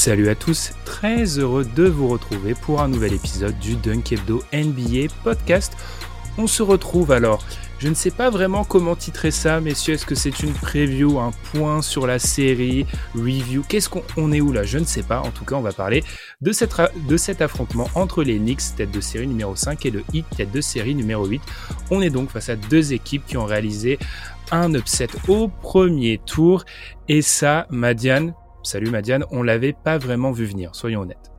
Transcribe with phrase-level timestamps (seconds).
[0.00, 4.42] Salut à tous, très heureux de vous retrouver pour un nouvel épisode du Dunk Hebdo
[4.50, 5.76] NBA podcast.
[6.38, 7.44] On se retrouve alors,
[7.78, 11.32] je ne sais pas vraiment comment titrer ça, messieurs, est-ce que c'est une preview, un
[11.52, 14.62] point sur la série, review, qu'est-ce qu'on est où là?
[14.62, 16.02] Je ne sais pas, en tout cas on va parler
[16.40, 20.50] de, cet affrontement entre les Knicks, tête de série numéro 5, et le Heat, tête
[20.50, 21.42] de série numéro 8.
[21.90, 23.98] On est donc face à deux équipes qui ont réalisé
[24.50, 26.64] un upset au premier tour,
[27.06, 31.32] et ça, Madiane, Salut Madiane, on l'avait pas vraiment vu venir, soyons honnêtes.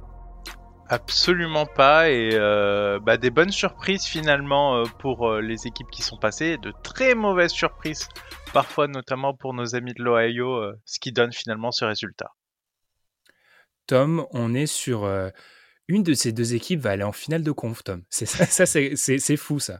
[0.89, 6.01] Absolument pas, et euh, bah, des bonnes surprises finalement euh, pour euh, les équipes qui
[6.01, 8.09] sont passées, de très mauvaises surprises
[8.53, 12.31] parfois notamment pour nos amis de l'Ohio, ce qui donne finalement ce résultat.
[13.87, 15.09] Tom, on est sur
[15.87, 18.03] une de ces deux équipes va aller en finale de conf, Tom.
[18.09, 19.79] C'est ça, ça c'est fou ça.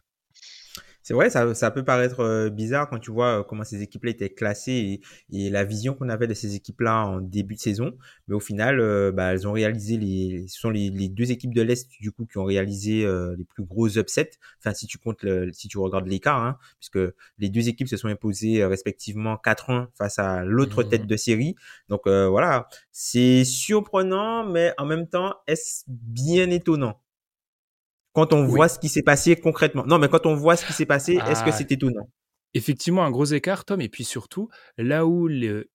[1.04, 4.12] C'est vrai, ça, ça peut paraître euh, bizarre quand tu vois euh, comment ces équipes-là
[4.12, 7.98] étaient classées et, et la vision qu'on avait de ces équipes-là en début de saison.
[8.28, 11.54] Mais au final, euh, bah, elles ont réalisé les, ce sont les, les deux équipes
[11.56, 13.06] de l'Est du coup qui ont réalisé
[13.38, 14.32] les plus gros upsets.
[14.60, 17.00] Enfin, si tu comptes, le, si tu regardes l'écart, hein, puisque
[17.40, 20.90] les deux équipes se sont imposées respectivement 4-1 face à l'autre mmh.
[20.90, 21.56] tête de série.
[21.90, 27.00] Donc voilà, c'est surprenant, mais en même temps, est-ce bien étonnant?
[28.14, 29.86] Quand on voit ce qui s'est passé concrètement.
[29.86, 31.54] Non, mais quand on voit ce qui s'est passé, est-ce que ah.
[31.54, 32.10] c'est étonnant?
[32.54, 33.82] Effectivement, un gros écart, Tom.
[33.82, 35.70] Et puis surtout, là où le,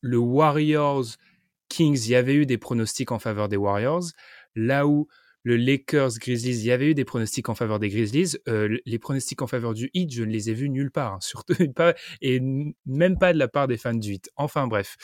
[0.00, 1.04] le Warriors
[1.68, 4.04] Kings, il y avait eu des pronostics en faveur des Warriors,
[4.54, 5.08] là où
[5.42, 8.36] le Lakers Grizzlies, il y avait eu des pronostics en faveur des Grizzlies.
[8.48, 11.18] Euh, les pronostics en faveur du Heat, je ne les ai vus nulle part, hein,
[11.20, 12.40] surtout pas, et
[12.86, 14.30] même pas de la part des fans du Heat.
[14.36, 14.96] Enfin bref.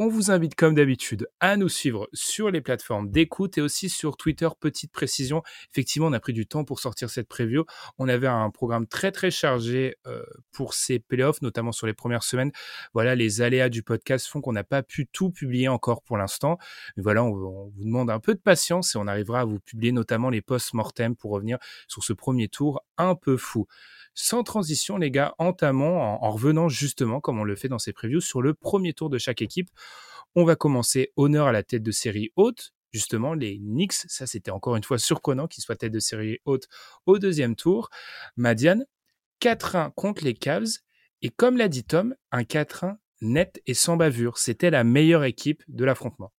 [0.00, 4.16] On vous invite comme d'habitude à nous suivre sur les plateformes d'écoute et aussi sur
[4.16, 4.48] Twitter.
[4.60, 5.42] Petite précision,
[5.72, 7.64] effectivement, on a pris du temps pour sortir cette preview.
[7.98, 10.22] On avait un programme très très chargé euh,
[10.52, 12.52] pour ces playoffs, notamment sur les premières semaines.
[12.94, 16.58] Voilà, les aléas du podcast font qu'on n'a pas pu tout publier encore pour l'instant.
[16.96, 19.90] Voilà, on, on, vous demande un peu de patience et on arrivera à vous publier
[19.90, 23.66] notamment les post-mortem pour revenir sur ce premier tour un peu fou.
[24.20, 28.20] Sans transition, les gars, entamons en, revenant justement, comme on le fait dans ces previews,
[28.20, 29.70] sur le premier tour de chaque équipe.
[30.34, 33.92] On va commencer honneur à la tête de série haute, justement les Knicks.
[33.92, 36.66] Ça, c'était encore une fois surprenant qu'ils soient tête de série haute
[37.06, 37.90] au deuxième tour.
[38.36, 38.86] Madiane,
[39.40, 40.80] 4-1 contre les Cavs.
[41.22, 44.38] Et comme l'a dit Tom, un 4-1 net et sans bavure.
[44.38, 46.32] C'était la meilleure équipe de l'affrontement.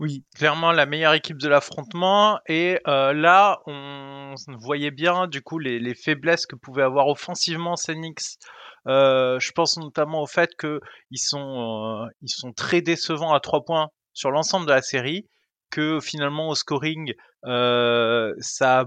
[0.00, 2.40] Oui, clairement la meilleure équipe de l'affrontement.
[2.46, 7.74] Et euh, là, on voyait bien du coup les, les, faiblesses que pouvaient avoir offensivement
[7.76, 8.38] Knicks.
[8.86, 10.80] Euh, je pense notamment au fait qu'ils
[11.18, 15.28] sont, euh, sont très décevants à trois points sur l'ensemble de la série,
[15.68, 17.12] que finalement au scoring,
[17.44, 18.86] euh, ça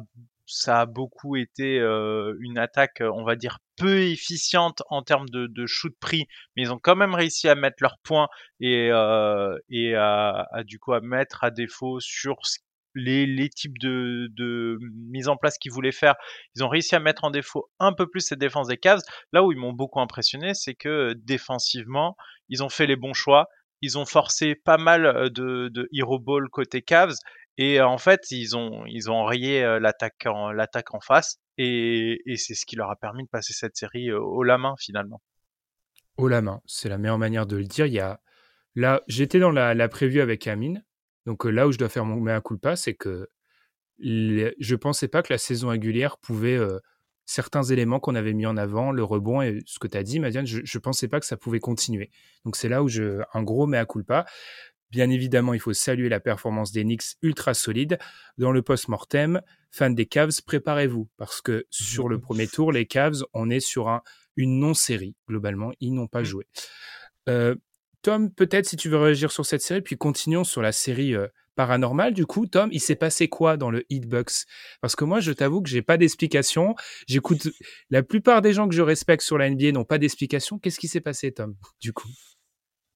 [0.68, 5.94] a beaucoup été une attaque, on va dire, peu efficiente en termes de, de shoot
[6.00, 8.28] prix, mais ils ont quand même réussi à mettre leurs points
[8.59, 12.38] et, euh, et à, à, du coup à mettre à défaut sur
[12.95, 14.78] les, les types de, de
[15.09, 16.16] mise en place qu'ils voulaient faire.
[16.56, 19.01] Ils ont réussi à mettre en défaut un peu plus cette défense des Cavs.
[19.31, 22.16] Là où ils m'ont beaucoup impressionné, c'est que défensivement,
[22.50, 23.47] ils ont fait les bons choix.
[23.81, 27.16] Ils ont forcé pas mal de, de hero ball côté Cavs
[27.58, 32.38] et en fait, ils ont ils ont enrayé l'attaque en l'attaque en face et, et
[32.38, 35.22] c'est ce qui leur a permis de passer cette série haut la main finalement.
[36.18, 37.85] Haut la main, c'est la meilleure manière de le dire.
[37.85, 38.20] Il y a
[38.76, 40.84] là, j'étais dans la, la prévue avec Amine,
[41.26, 43.29] donc là où je dois faire mon mea culpa, c'est que
[43.99, 46.59] je pensais pas que la saison régulière pouvait
[47.26, 50.20] certains éléments qu'on avait mis en avant, le rebond et ce que tu as dit,
[50.20, 52.11] Madiane, je, je pensais pas que ça pouvait continuer.
[52.46, 54.26] Donc c'est là où je un gros mea culpa.
[54.93, 57.97] Bien évidemment, il faut saluer la performance des Knicks ultra solide.
[58.37, 59.41] Dans le post-mortem,
[59.72, 63.90] fans des Cavs, préparez-vous parce que sur le premier tour, les Cavs, on est sur
[63.90, 64.03] un,
[64.35, 65.16] une non-série.
[65.28, 66.25] Globalement, ils n'ont pas mmh.
[66.25, 66.47] joué.
[67.28, 67.55] Euh,
[68.03, 71.28] Tom, peut-être si tu veux réagir sur cette série, puis continuons sur la série euh,
[71.55, 72.13] paranormal.
[72.13, 74.46] Du coup, Tom, il s'est passé quoi dans le hitbox?
[74.79, 76.75] Parce que moi, je t'avoue que j'ai pas d'explication.
[77.07, 77.47] J'écoute
[77.89, 80.59] la plupart des gens que je respecte sur la NBA n'ont pas d'explication.
[80.59, 82.09] Qu'est-ce qui s'est passé, Tom Du coup?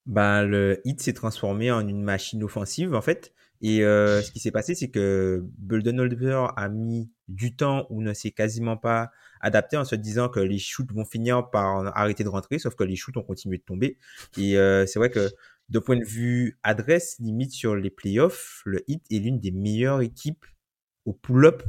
[0.07, 3.33] Ben, le hit s'est transformé en une machine offensive en fait.
[3.61, 8.13] Et euh, ce qui s'est passé, c'est que Holder a mis du temps ou ne
[8.13, 9.11] s'est quasiment pas
[9.41, 12.83] adapté en se disant que les shoots vont finir par arrêter de rentrer, sauf que
[12.83, 13.97] les shoots ont continué de tomber.
[14.37, 15.29] Et euh, c'est vrai que
[15.69, 20.01] de point de vue adresse, limite sur les playoffs, le Hit est l'une des meilleures
[20.01, 20.45] équipes
[21.05, 21.63] au pull-up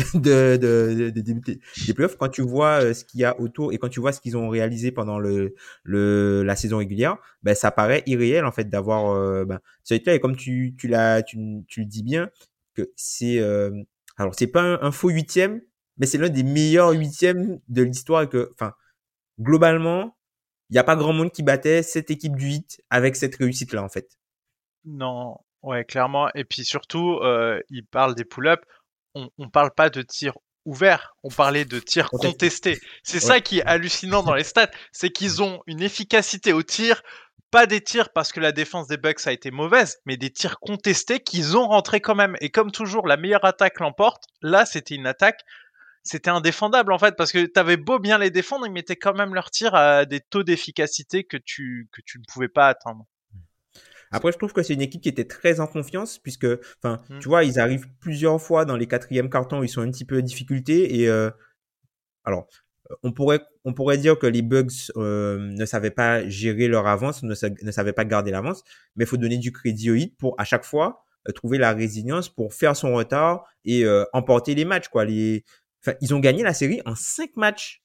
[0.14, 2.16] de, de, de, des playoffs.
[2.16, 4.36] Quand tu vois euh, ce qu'il y a autour et quand tu vois ce qu'ils
[4.36, 9.10] ont réalisé pendant le, le, la saison régulière, ben, ça paraît irréel en fait d'avoir
[9.10, 9.60] euh, ben,
[9.90, 10.14] hit-là.
[10.14, 12.30] Et comme tu, tu, l'as, tu, tu le dis bien,
[12.74, 13.70] que c'est euh,
[14.16, 15.62] alors c'est pas un, faux huitième,
[15.96, 18.28] mais c'est l'un des meilleurs huitièmes de l'histoire.
[18.28, 18.74] Que, enfin,
[19.40, 20.16] globalement,
[20.68, 23.82] il n'y a pas grand monde qui battait cette équipe du hit avec cette réussite-là,
[23.82, 24.18] en fait.
[24.84, 26.28] Non, ouais, clairement.
[26.34, 28.62] Et puis surtout, euh, il parle des pull-ups.
[29.14, 30.34] On, on parle pas de tir
[30.64, 32.78] ouvert, on parlait de tir contesté.
[33.02, 37.02] C'est ça qui est hallucinant dans les stats, c'est qu'ils ont une efficacité au tir,
[37.50, 40.60] pas des tirs parce que la défense des Bucks a été mauvaise, mais des tirs
[40.60, 42.36] contestés qu'ils ont rentré quand même.
[42.40, 44.24] Et comme toujours, la meilleure attaque l'emporte.
[44.42, 45.44] Là, c'était une attaque
[46.02, 49.34] c'était indéfendable en fait parce que t'avais beau bien les défendre, ils mettaient quand même
[49.34, 53.04] leur tir à des taux d'efficacité que tu que tu ne pouvais pas atteindre.
[54.10, 56.46] Après, je trouve que c'est une équipe qui était très en confiance puisque,
[56.82, 57.18] enfin, mmh.
[57.20, 60.18] tu vois, ils arrivent plusieurs fois dans les quatrièmes cartons, ils sont un petit peu
[60.18, 61.30] en difficulté et euh,
[62.24, 62.48] alors
[63.04, 64.66] on pourrait on pourrait dire que les Bugs
[64.96, 68.64] euh, ne savaient pas gérer leur avance, ne, ne savaient pas garder l'avance,
[68.96, 71.72] mais il faut donner du crédit au hit pour à chaque fois euh, trouver la
[71.72, 75.04] résilience pour faire son retard et euh, emporter les matchs quoi.
[75.04, 75.44] Les
[75.82, 77.82] Enfin, ils ont gagné la série en 5 matchs.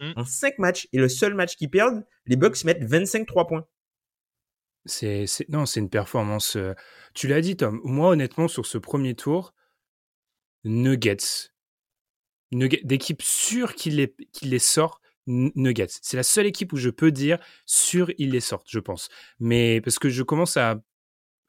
[0.00, 0.12] Hmm.
[0.16, 0.88] En 5 matchs.
[0.92, 3.66] Et le seul match qu'ils perdent, les Bucks mettent 25-3 points.
[4.86, 6.56] C'est, non, c'est une performance.
[6.56, 6.74] Euh,
[7.14, 7.80] tu l'as dit, Tom.
[7.84, 9.54] Moi, honnêtement, sur ce premier tour,
[10.64, 11.50] Nuggets,
[12.52, 15.88] Nuggets d'équipe sûre qu'il les, qu'il les sort, Nuggets.
[16.02, 19.08] C'est la seule équipe où je peux dire sûr ils les sortent, je pense.
[19.40, 20.82] Mais parce que je commence à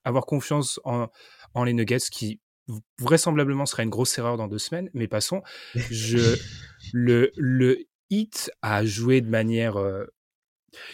[0.06, 1.10] avoir confiance en,
[1.54, 2.40] en les Nuggets qui
[3.00, 5.44] vraisemblablement sera une grosse erreur dans deux semaines, mais passons.
[5.74, 6.38] Je,
[6.94, 7.80] le, le
[8.10, 9.78] hit a joué de manière.
[9.78, 10.06] Euh,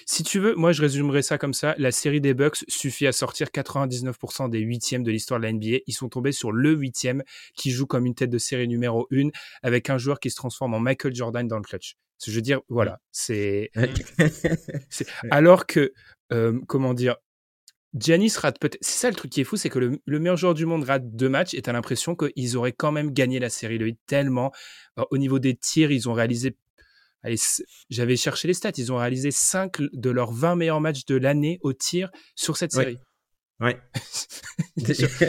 [0.05, 1.75] si tu veux, moi je résumerai ça comme ça.
[1.77, 5.79] La série des Bucks suffit à sortir 99% des huitièmes de l'histoire de la NBA.
[5.87, 7.23] Ils sont tombés sur le huitième
[7.55, 9.31] qui joue comme une tête de série numéro une
[9.63, 11.95] avec un joueur qui se transforme en Michael Jordan dans le clutch.
[12.25, 13.71] Je veux dire, voilà, c'est.
[15.31, 15.91] alors que,
[16.31, 17.15] euh, comment dire,
[17.93, 18.77] Giannis rate peut-être.
[18.81, 21.15] C'est ça le truc qui est fou, c'est que le, meilleur joueur du monde rate
[21.15, 23.77] deux matchs et t'as l'impression qu'ils auraient quand même gagné la série.
[23.77, 24.51] Le tellement.
[24.97, 26.55] Euh, au niveau des tirs, ils ont réalisé.
[27.89, 28.71] J'avais cherché les stats.
[28.77, 32.71] Ils ont réalisé 5 de leurs 20 meilleurs matchs de l'année au tir sur cette
[32.71, 32.99] série.
[33.59, 33.79] Ouais.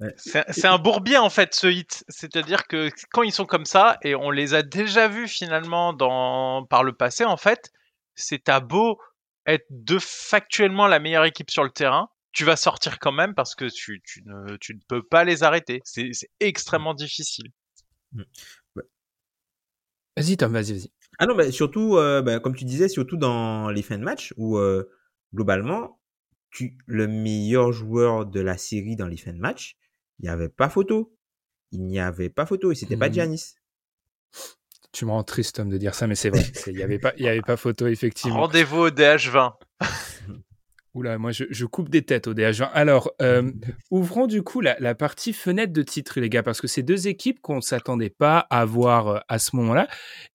[0.18, 4.14] C'est un bourbier en fait ce hit, c'est-à-dire que quand ils sont comme ça et
[4.14, 7.72] on les a déjà vus finalement dans par le passé en fait,
[8.14, 9.00] c'est à beau
[9.46, 13.54] être de factuellement la meilleure équipe sur le terrain, tu vas sortir quand même parce
[13.54, 15.80] que tu, tu, ne, tu ne peux pas les arrêter.
[15.84, 16.10] C'est
[16.40, 17.50] extrêmement difficile.
[20.16, 20.90] Vas-y Tom, vas-y, vas-y.
[21.18, 24.34] Ah non, mais surtout, euh, bah, comme tu disais, surtout dans les fins de match
[24.36, 24.88] où euh,
[25.34, 26.00] globalement,
[26.50, 29.76] tu, le meilleur joueur de la série dans les fins de match,
[30.18, 31.14] il n'y avait pas photo.
[31.72, 33.14] Il n'y avait pas photo et c'était pas mmh.
[33.14, 33.54] Giannis.
[34.92, 36.42] Tu me rends triste, Tom, de dire ça, mais c'est vrai.
[36.68, 38.40] Il n'y avait, pas, y avait pas photo, effectivement.
[38.40, 39.52] Rendez-vous au DH20.
[40.96, 42.70] Oula, moi, je, coupe des têtes au DH20.
[42.72, 43.52] Alors, euh,
[43.90, 47.38] ouvrons du coup la, partie fenêtre de titre, les gars, parce que c'est deux équipes
[47.42, 49.88] qu'on ne s'attendait pas à voir euh, à ce moment-là.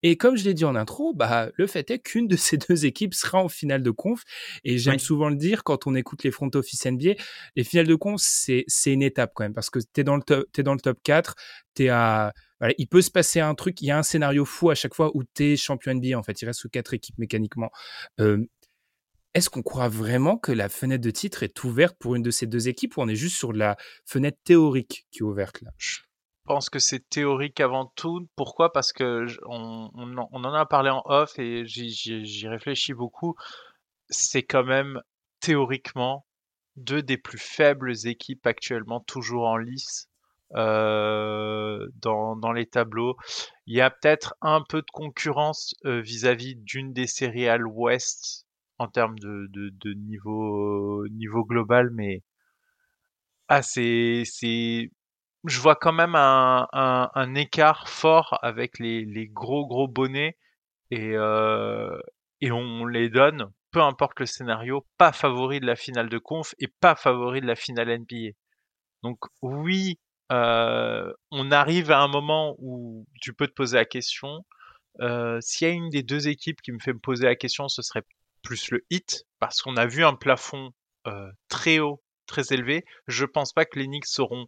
[0.04, 2.86] Et comme je l'ai dit en intro, bah, le fait est qu'une de ces deux
[2.86, 4.22] équipes sera en finale de conf.
[4.64, 7.14] Et j'aime souvent le dire quand on écoute les front office NBA,
[7.56, 10.22] les finales de conf, c'est une étape quand même, parce que tu es, dans le
[10.22, 11.36] top, es dans le top 4,
[11.76, 12.34] tu es à
[12.78, 15.10] il peut se passer un truc, il y a un scénario fou à chaque fois
[15.16, 17.72] où tu es champion NBA, en fait, il reste quatre équipes mécaniquement.
[18.20, 18.46] Euh,
[19.34, 22.48] est-ce qu'on croit vraiment que la fenêtre de titre est ouverte pour une de ces
[22.48, 25.72] deux équipes ou on est juste sur la fenêtre théorique qui est ouverte là?
[25.78, 26.00] Je
[26.46, 28.28] pense que c'est théorique avant tout.
[28.36, 28.74] Pourquoi?
[28.74, 33.36] Parce que on, en a parlé en off et j'y réfléchis beaucoup.
[34.10, 35.02] C'est quand même
[35.40, 36.26] théoriquement
[36.76, 40.10] deux des plus faibles équipes actuellement toujours en lice
[40.56, 43.16] euh, dans, les tableaux.
[43.66, 48.46] Il y a peut-être un peu de concurrence euh, vis-à-vis d'une des séries à l'ouest
[48.82, 52.24] en termes de, de, niveau, global, mais
[53.48, 54.24] ah, c'est,
[55.46, 60.38] je vois quand même un, écart fort avec les, gros gros bonnets
[60.92, 61.98] et, euh,
[62.42, 66.54] et on les donne peu importe le scénario, pas favori de la finale de conf
[66.60, 68.32] et pas favori de la finale NBA.
[69.04, 70.00] Donc oui,
[70.32, 74.46] euh, on arrive à un moment où tu peux te poser la question.
[75.02, 77.70] Euh, S'il y a une des deux équipes qui me fait me poser la question,
[77.70, 78.04] ce serait
[78.42, 80.72] plus le hit, parce qu'on a vu un plafond
[81.08, 82.86] euh, très haut, très élevé.
[83.08, 84.48] Je pense pas que les Knicks sauront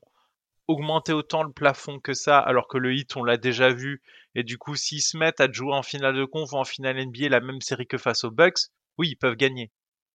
[0.67, 4.01] augmenter autant le plafond que ça, alors que le hit, on l'a déjà vu.
[4.35, 7.05] Et du coup, s'ils se mettent à jouer en finale de conf ou en finale
[7.05, 9.71] NBA la même série que face aux Bucks, oui, ils peuvent gagner.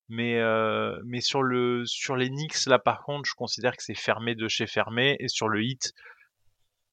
[0.09, 3.95] Mais, euh, mais sur, le, sur les Knicks, là, par contre, je considère que c'est
[3.95, 5.17] fermé de chez fermé.
[5.21, 5.93] Et sur le hit,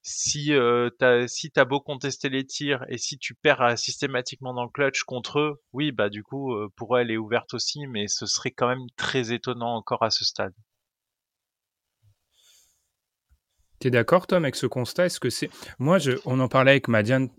[0.08, 4.54] si euh, t'as si t'as beau contester les tirs et si tu perds euh, systématiquement
[4.54, 7.88] dans le clutch contre eux, oui bah du coup euh, pour elle est ouverte aussi,
[7.88, 10.54] mais ce serait quand même très étonnant encore à ce stade.
[13.80, 15.08] T'es d'accord Tom avec ce constat?
[15.08, 17.30] Est-ce que c'est moi on en parlait avec Madiane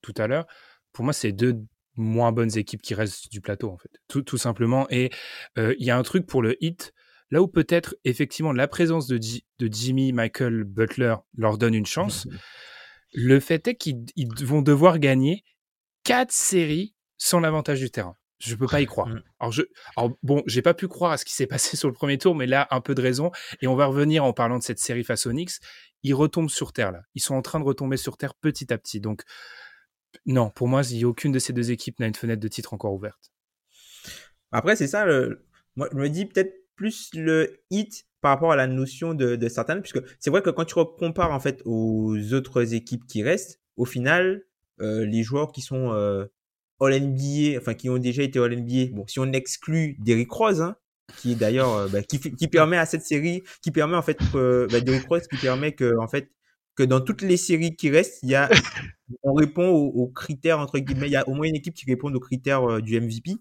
[0.00, 0.46] tout à l'heure.
[0.92, 1.54] Pour moi c'est deux
[1.94, 4.88] moins bonnes équipes qui restent du plateau en fait, tout, tout simplement.
[4.90, 5.10] Et
[5.56, 6.92] il y a un truc pour le hit
[7.32, 12.28] Là où peut-être effectivement la présence de, de, Jimmy, Michael, Butler leur donne une chance,
[13.14, 14.04] le fait est qu'ils
[14.44, 15.42] vont devoir gagner
[16.04, 18.18] quatre séries sans l'avantage du terrain.
[18.38, 19.08] Je ne peux pas y croire.
[19.08, 19.22] Mm.
[19.40, 19.62] Alors, je,
[19.96, 22.34] alors bon, j'ai pas pu croire à ce qui s'est passé sur le premier tour,
[22.34, 23.30] mais là, un peu de raison.
[23.62, 25.52] Et on va revenir en parlant de cette série face aux Knicks.
[26.02, 27.00] Ils retombent sur terre, là.
[27.14, 29.00] Ils sont en train de retomber sur terre petit à petit.
[29.00, 29.22] Donc,
[30.26, 32.48] non, pour moi, il n'y a aucune de ces deux équipes n'a une fenêtre de
[32.48, 33.32] titre encore ouverte.
[34.50, 35.06] Après, c'est ça.
[35.06, 35.46] Le...
[35.76, 39.48] Moi, je me dis peut-être plus le hit par rapport à la notion de, de
[39.48, 43.60] certaines, puisque c'est vrai que quand tu compares en fait aux autres équipes qui restent,
[43.76, 44.44] au final,
[44.80, 46.26] euh, les joueurs qui sont euh,
[46.80, 50.60] All NBA, enfin qui ont déjà été All NBA, bon, si on exclut Derrick Rose,
[50.60, 50.76] hein,
[51.16, 54.80] qui est d'ailleurs, euh, bah, qui, permet à cette série, qui permet en fait, bah,
[54.80, 56.30] Derrick Rose, qui permet que en fait,
[56.76, 58.48] que dans toutes les séries qui restent, il y a,
[59.22, 61.86] on répond aux, aux, critères entre guillemets, il y a au moins une équipe qui
[61.86, 63.32] répond aux critères du MVP.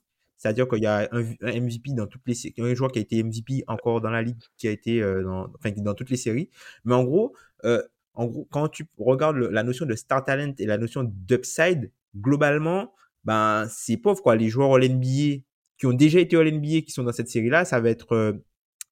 [0.42, 3.22] C'est-à-dire qu'il y a un, MVP dans toutes les séries, un joueur qui a été
[3.22, 6.50] MVP encore dans la ligue, qui a été euh, dans, enfin, dans toutes les séries.
[6.84, 7.84] Mais en gros, euh,
[8.16, 12.92] en gros, quand tu regardes la notion de star talent et la notion d'upside, globalement,
[13.24, 14.36] ben, c'est pauvre, quoi.
[14.36, 15.44] Les joueurs All NBA
[15.78, 18.34] qui ont déjà été All NBA qui sont dans cette série-là, ça va être, euh,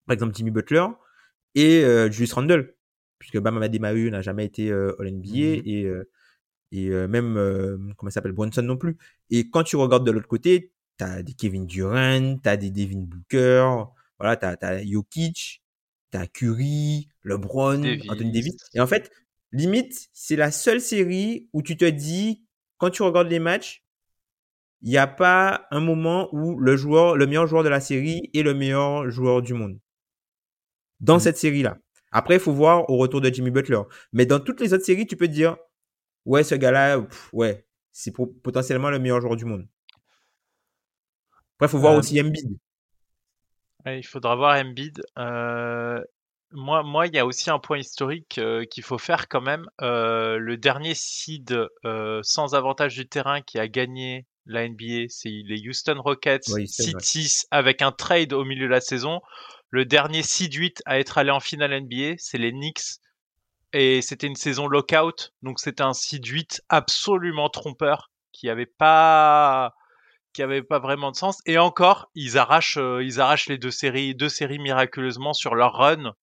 [0.05, 0.85] par exemple, Jimmy Butler
[1.55, 2.75] et Julius Randle.
[3.17, 5.61] Puisque Bam Adebayo n'a jamais été All NBA mm-hmm.
[5.65, 5.91] et,
[6.71, 7.33] et même,
[7.97, 8.97] comment ça s'appelle, Brunson non plus.
[9.31, 13.85] Et quand tu regardes de l'autre côté, t'as des Kevin Durant, t'as des Devin Booker,
[14.19, 15.63] voilà, t'as as Jokic,
[16.11, 18.57] t'as Curry, LeBron, Anthony Davis.
[18.73, 19.09] Et en fait,
[19.51, 22.43] limite, c'est la seule série où tu te dis,
[22.77, 23.83] quand tu regardes les matchs,
[24.81, 28.29] il n'y a pas un moment où le joueur, le meilleur joueur de la série
[28.33, 29.79] est le meilleur joueur du monde.
[30.99, 31.21] Dans mmh.
[31.21, 31.77] cette série-là.
[32.11, 33.81] Après, il faut voir au retour de Jimmy Butler.
[34.11, 35.55] Mais dans toutes les autres séries, tu peux te dire,
[36.25, 38.13] ouais, ce gars-là, ouais, c'est
[38.43, 39.67] potentiellement le meilleur joueur du monde.
[41.59, 42.57] Après, il faut voir euh, aussi Embiid.
[43.85, 45.03] Il faudra voir Embiid.
[45.17, 46.01] Euh,
[46.51, 49.69] moi, moi, il y a aussi un point historique euh, qu'il faut faire quand même.
[49.81, 51.67] le dernier seed
[52.23, 57.81] sans avantage du terrain qui a gagné la NBA, c'est les Houston Rockets, City avec
[57.81, 59.19] un trade au milieu de la saison.
[59.69, 63.01] Le dernier seed 8 à être allé en finale NBA, c'est les Knicks.
[63.73, 69.75] Et c'était une saison lockout, donc c'était un seed 8 absolument trompeur qui n'avait pas
[70.33, 71.39] qui avait pas vraiment de sens.
[71.45, 75.73] Et encore, ils arrachent, euh, ils arrachent les deux séries, deux séries miraculeusement sur leur
[75.73, 76.13] run.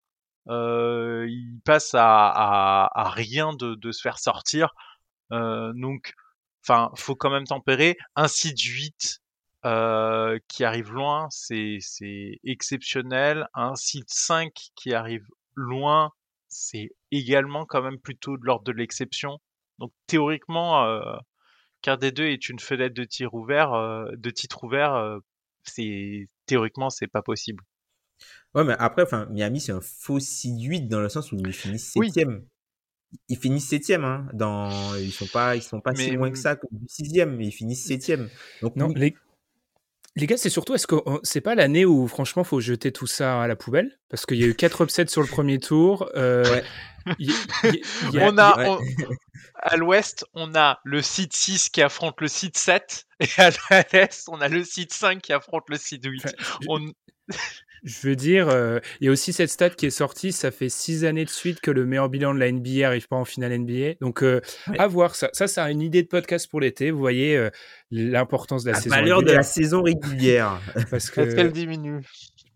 [0.48, 4.74] Euh, ils passent à, à, à rien de, de, se faire sortir.
[5.32, 6.12] Euh, donc,
[6.64, 7.96] enfin, faut quand même tempérer.
[8.14, 9.20] Un site 8
[9.64, 11.80] euh, qui arrive loin, c'est
[12.44, 13.48] exceptionnel.
[13.54, 16.12] Un site 5 qui arrive loin,
[16.48, 19.40] c'est également quand même plutôt de l'ordre de l'exception.
[19.78, 21.16] Donc théoriquement, euh,
[21.86, 25.20] qu'un des deux est une fenêtre de tir ouvert, euh, de titre ouvert, euh,
[25.62, 27.62] c'est théoriquement c'est pas possible.
[28.56, 31.92] Ouais, mais après, enfin, Miami c'est un faux 6-8 dans le sens où ils finissent
[31.92, 32.44] septième.
[33.28, 34.26] Ils finissent septième, hein.
[34.32, 37.52] Dans, ils sont pas, ils sont pas si loin que ça du sixième, mais ils
[37.52, 38.28] finissent septième.
[38.62, 39.14] Donc non, les,
[40.16, 43.42] les gars, c'est surtout, est-ce que c'est pas l'année où franchement faut jeter tout ça
[43.42, 43.98] à la poubelle?
[44.08, 46.08] Parce qu'il y a eu quatre upsets sur le premier tour.
[46.16, 46.64] Euh, ouais
[48.14, 48.78] on a,
[49.54, 53.50] à l'ouest, on a le site 6 qui affronte le site 7, et à
[53.92, 56.24] l'est, on a le site 5 qui affronte le site 8.
[57.86, 58.08] Je...
[58.08, 61.04] veux dire, euh, il y a aussi cette stat qui est sortie, ça fait six
[61.04, 63.94] années de suite que le meilleur bilan de la NBA n'arrive pas en finale NBA.
[64.00, 64.40] Donc, euh,
[64.78, 65.30] à voir ça.
[65.32, 66.90] Ça, c'est une idée de podcast pour l'été.
[66.90, 67.50] Vous voyez euh,
[67.90, 69.22] l'importance de la, saison régulière.
[69.22, 70.60] de la saison régulière.
[70.90, 72.02] Parce qu'elle diminue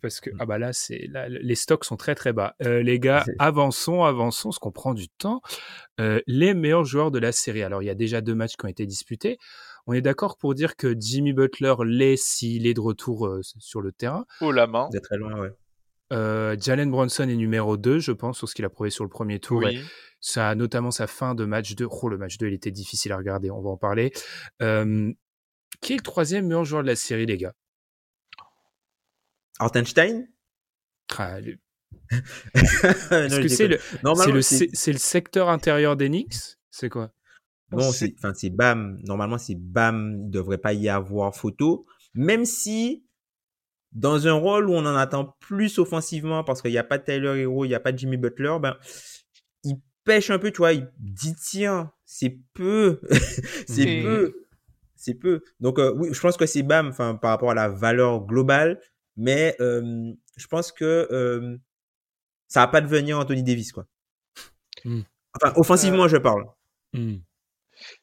[0.01, 2.55] parce que ah bah là c'est les stocks sont très très bas.
[2.63, 5.41] Euh, les gars, avançons, avançons, parce qu'on prend du temps.
[6.01, 7.63] Euh, les meilleurs joueurs de la série.
[7.63, 9.39] Alors il y a déjà deux matchs qui ont été disputés.
[9.91, 13.81] On est d'accord pour dire que Jimmy Butler l'est s'il est de retour euh, sur
[13.81, 14.25] le terrain?
[14.41, 14.89] Oh la main.
[14.93, 15.51] C'est très loin, ouais.
[16.13, 19.11] Euh, Jalen Bronson est numéro 2, je pense, sur ce qu'il a prouvé sur le
[19.11, 19.59] premier tour.
[19.65, 19.79] Oui.
[19.79, 19.83] Et
[20.21, 21.89] ça a notamment sa fin de match 2.
[21.91, 24.13] Oh, le match 2, il était difficile à regarder, on va en parler.
[24.63, 25.13] Euh,
[25.81, 27.55] qui est le troisième meilleur joueur de la série, les gars?
[29.59, 30.29] Hartenstein?
[31.19, 31.59] Ah, le-
[32.13, 37.13] Non, Est-ce je que c'est le, c'est le, secteur intérieur des Knicks C'est quoi?
[37.73, 38.99] Non, C'est- enfin, c'est Bam.
[39.05, 40.23] Normalement, c'est Bam.
[40.25, 41.87] Il devrait pas y avoir photo.
[42.15, 43.05] Même si,
[43.93, 47.05] dans un rôle où on en attend plus offensivement, parce qu'il n'y a pas de
[47.05, 48.77] Tyler Hero, il n'y a pas de Jimmy Butler, ben,
[49.65, 50.73] il pêche un peu, tu vois.
[50.73, 53.01] Il dit, tiens, c'est peu.
[53.69, 54.35] c'est peu.
[54.97, 55.43] C'est peu.
[55.61, 58.81] Donc, euh, oui, je pense que c'est Bam, enfin, par rapport à la valeur globale.
[59.17, 61.57] Mais, euh, je pense que, euh,
[62.49, 63.87] ça va pas devenir Anthony Davis, quoi.
[64.85, 65.03] Hmm.
[65.35, 66.45] Enfin, offensivement, je parle.
[66.93, 67.17] Hmm.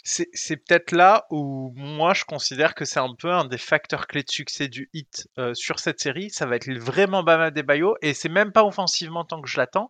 [0.04, 4.24] C'est peut-être là où moi je considère que c'est un peu un des facteurs clés
[4.24, 6.30] de succès du hit euh, sur cette série.
[6.30, 9.90] Ça va être vraiment Bam Adebayo et c'est même pas offensivement tant que je l'attends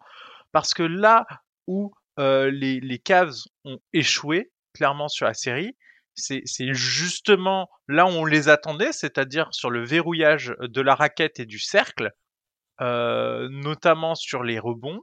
[0.52, 1.26] parce que là
[1.68, 5.76] où euh, les, les Cavs ont échoué clairement sur la série,
[6.16, 11.40] c'est c'est justement là où on les attendait, c'est-à-dire sur le verrouillage de la raquette
[11.40, 12.12] et du cercle,
[12.82, 15.02] euh, notamment sur les rebonds.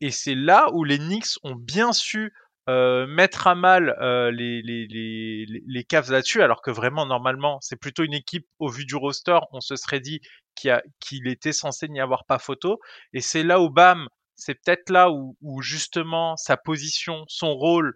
[0.00, 2.32] Et c'est là où les Knicks ont bien su
[2.68, 7.58] euh, mettre à mal euh, les, les, les, les- Cavs là-dessus, alors que vraiment, normalement,
[7.60, 10.20] c'est plutôt une équipe, au vu du roster, on se serait dit
[10.54, 12.80] qu'il qu'il était censé n'y avoir pas photo.
[13.12, 17.94] Et c'est là où, bam, c'est peut-être là où, où justement sa position, son rôle,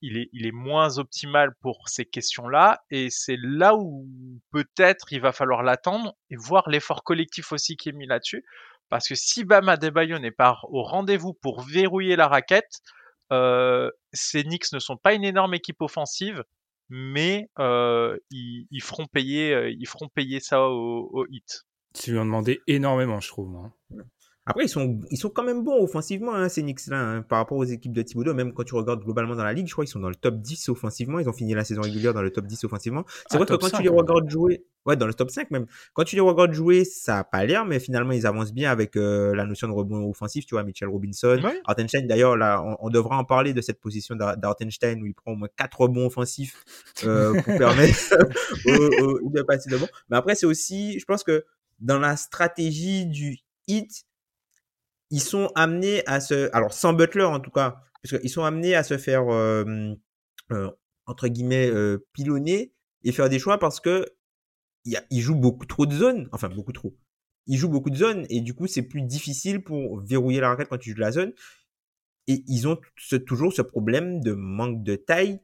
[0.00, 2.80] il est, il est moins optimal pour ces questions-là.
[2.90, 4.06] Et c'est là où
[4.50, 8.44] peut-être il va falloir l'attendre et voir l'effort collectif aussi qui est mis là-dessus.
[8.88, 12.80] Parce que si Bam Adebayo n'est pas au rendez-vous pour verrouiller la raquette,
[13.30, 16.44] ces Knicks ne sont pas une énorme équipe offensive,
[16.88, 21.64] mais euh, ils, ils feront payer, ils feront payer ça au, au hit.
[21.94, 23.48] Tu lui en demandais énormément, je trouve.
[23.48, 23.72] moi.
[24.48, 27.58] Après, ils sont, ils sont quand même bons offensivement, hein, ces Knicks-là, hein, par rapport
[27.58, 28.32] aux équipes de Thibodeau.
[28.34, 30.36] Même quand tu regardes globalement dans la ligue, je crois qu'ils sont dans le top
[30.40, 31.18] 10 offensivement.
[31.20, 33.04] Ils ont fini la saison régulière dans le top 10 offensivement.
[33.08, 33.96] C'est Ah, vrai que quand 5, tu les ouais.
[33.98, 37.24] regardes jouer, ouais, dans le top 5 même, quand tu les regardes jouer, ça a
[37.24, 40.54] pas l'air, mais finalement, ils avancent bien avec euh, la notion de rebond offensif, tu
[40.54, 41.38] vois, Mitchell Robinson.
[41.44, 41.60] Ouais.
[41.66, 45.14] Hartenstein, d'ailleurs, là, on, on devra en parler de cette position d'Ar- d'Hartenstein où il
[45.14, 46.64] prend au moins 4 rebonds offensifs
[47.04, 47.98] euh, pour permettre
[48.66, 49.88] au- au- de passer devant.
[50.08, 51.44] Mais après, c'est aussi, je pense que
[51.80, 54.04] dans la stratégie du hit,
[55.10, 58.74] ils sont amenés à se, alors sans Butler en tout cas, parce qu'ils sont amenés
[58.74, 59.64] à se faire euh,
[60.52, 60.70] euh,
[61.06, 62.72] entre guillemets euh, pilonner
[63.04, 64.06] et faire des choix parce que
[64.84, 66.96] il y a- ils jouent beaucoup trop de zones, enfin beaucoup trop.
[67.46, 70.68] Ils jouent beaucoup de zones et du coup c'est plus difficile pour verrouiller la raquette
[70.68, 71.32] quand tu joues de la zone.
[72.26, 75.40] Et ils ont ce- toujours ce problème de manque de taille.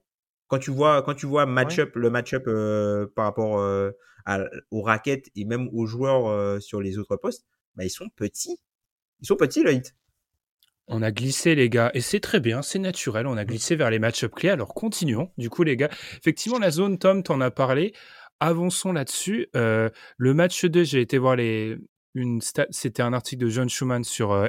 [0.48, 3.90] Quand tu vois, quand tu vois match-up, le match-up euh, par rapport euh,
[4.26, 8.08] à- aux raquettes et même aux joueurs euh, sur les autres postes, bah, ils sont
[8.10, 8.58] petits.
[9.20, 9.94] Ils sont petits, le hit.
[10.86, 13.26] On a glissé, les gars, et c'est très bien, c'est naturel.
[13.26, 14.50] On a glissé vers les match-up clés.
[14.50, 15.88] Alors continuons, du coup, les gars.
[16.18, 17.94] Effectivement, la zone, Tom, t'en as parlé.
[18.40, 19.48] Avançons là-dessus.
[19.56, 21.78] Euh, le match 2, j'ai été voir les.
[22.14, 24.48] Une stat- C'était un article de John Schumann sur euh,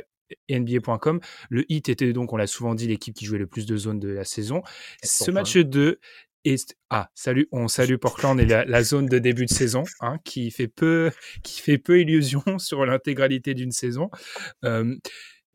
[0.49, 1.19] NBA.com.
[1.49, 3.99] Le hit était donc, on l'a souvent dit, l'équipe qui jouait le plus de zones
[3.99, 4.61] de la saison.
[5.03, 5.99] Ce match 2
[6.89, 10.67] Ah, salut, on salue Portland et la, zone de début de saison, hein, qui fait
[10.67, 11.11] peu,
[11.43, 14.09] qui fait peu illusion sur l'intégralité d'une saison.
[14.63, 14.95] Euh,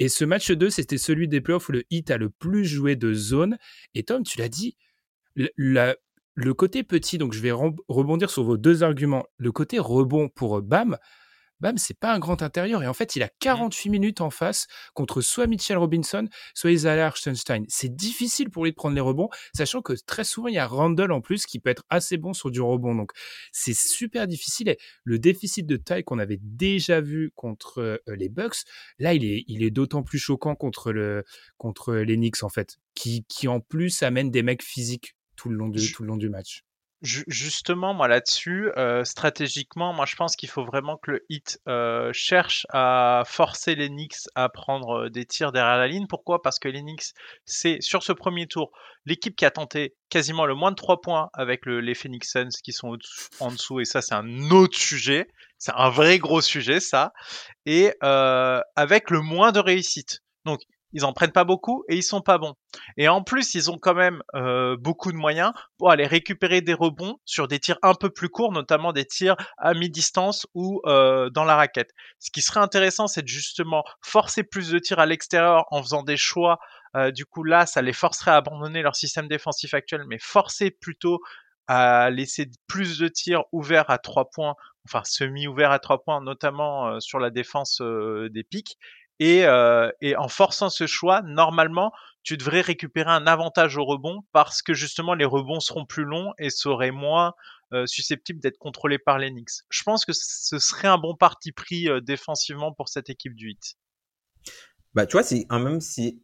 [0.01, 2.97] et ce match 2, c'était celui des playoffs où le Heat a le plus joué
[2.97, 3.59] de zone.
[3.95, 4.77] Et Tom, tu l'as dit,
[5.37, 5.95] le,
[6.55, 9.27] côté petit, donc je vais rebondir sur vos deux arguments.
[9.37, 10.97] Le côté rebond pour Bam,
[11.61, 12.83] Bam, c'est pas un grand intérieur.
[12.83, 17.07] Et en fait, il a 48 minutes en face contre soit Mitchell Robinson, soit Isaiah
[17.07, 17.65] Hartenstein.
[17.69, 20.67] C'est difficile pour lui de prendre les rebonds, sachant que très souvent, il y a
[20.67, 22.95] Randall en plus qui peut être assez bon sur du rebond.
[22.95, 23.13] Donc,
[23.53, 24.69] c'est super difficile.
[24.71, 28.59] Et le déficit de taille qu'on avait déjà vu contre euh, les Bucks,
[28.99, 31.25] là, il est, il est d'autant plus choquant contre, le,
[31.59, 35.57] contre les Knicks, en fait, qui, qui en plus amènent des mecs physiques tout le
[35.57, 36.65] long du, Je- tout le long du match.
[37.03, 41.59] Ju- Justement, moi là-dessus, euh, stratégiquement, moi je pense qu'il faut vraiment que le hit
[41.67, 46.07] euh, cherche à forcer les Knicks à prendre euh, des tirs derrière la ligne.
[46.07, 46.43] Pourquoi?
[46.43, 47.15] Parce que les Knicks,
[47.47, 48.71] c'est sur ce premier tour
[49.07, 52.51] l'équipe qui a tenté quasiment le moins de 3 points avec le- les Phoenix Suns
[52.63, 52.99] qui sont
[53.41, 55.27] en dessous, et ça c'est un autre sujet.
[55.57, 57.13] C'est un vrai gros sujet ça.
[57.65, 60.21] Et euh, avec le moins de réussite.
[60.45, 60.61] Donc
[60.93, 62.55] ils en prennent pas beaucoup et ils sont pas bons.
[62.97, 66.75] Et en plus, ils ont quand même euh, beaucoup de moyens pour aller récupérer des
[66.75, 71.31] rebonds sur des tirs un peu plus courts, notamment des tirs à mi-distance ou euh,
[71.31, 71.91] dans la raquette.
[72.19, 76.17] Ce qui serait intéressant, c'est justement forcer plus de tirs à l'extérieur en faisant des
[76.17, 76.59] choix.
[76.97, 80.71] Euh, du coup, là, ça les forcerait à abandonner leur système défensif actuel, mais forcer
[80.71, 81.21] plutôt
[81.69, 86.99] à laisser plus de tirs ouverts à trois points, enfin semi-ouverts à trois points, notamment
[86.99, 88.77] sur la défense des pics.
[89.21, 89.45] Et,
[90.01, 94.73] et en forçant ce choix, normalement, tu devrais récupérer un avantage au rebond parce que
[94.73, 97.35] justement les rebonds seront plus longs et seraient moins
[97.85, 99.63] susceptibles d'être contrôlés par les Knicks.
[99.69, 103.75] Je pense que ce serait un bon parti pris défensivement pour cette équipe du 8.
[104.95, 105.81] Bah, tu vois, c'est un, même,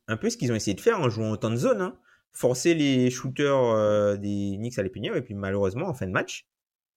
[0.09, 1.83] un peu ce qu'ils ont essayé de faire en jouant autant de zones.
[1.83, 1.99] Hein
[2.37, 6.13] forcer les shooters euh, des Knicks à les punir et puis malheureusement en fin de
[6.13, 6.47] match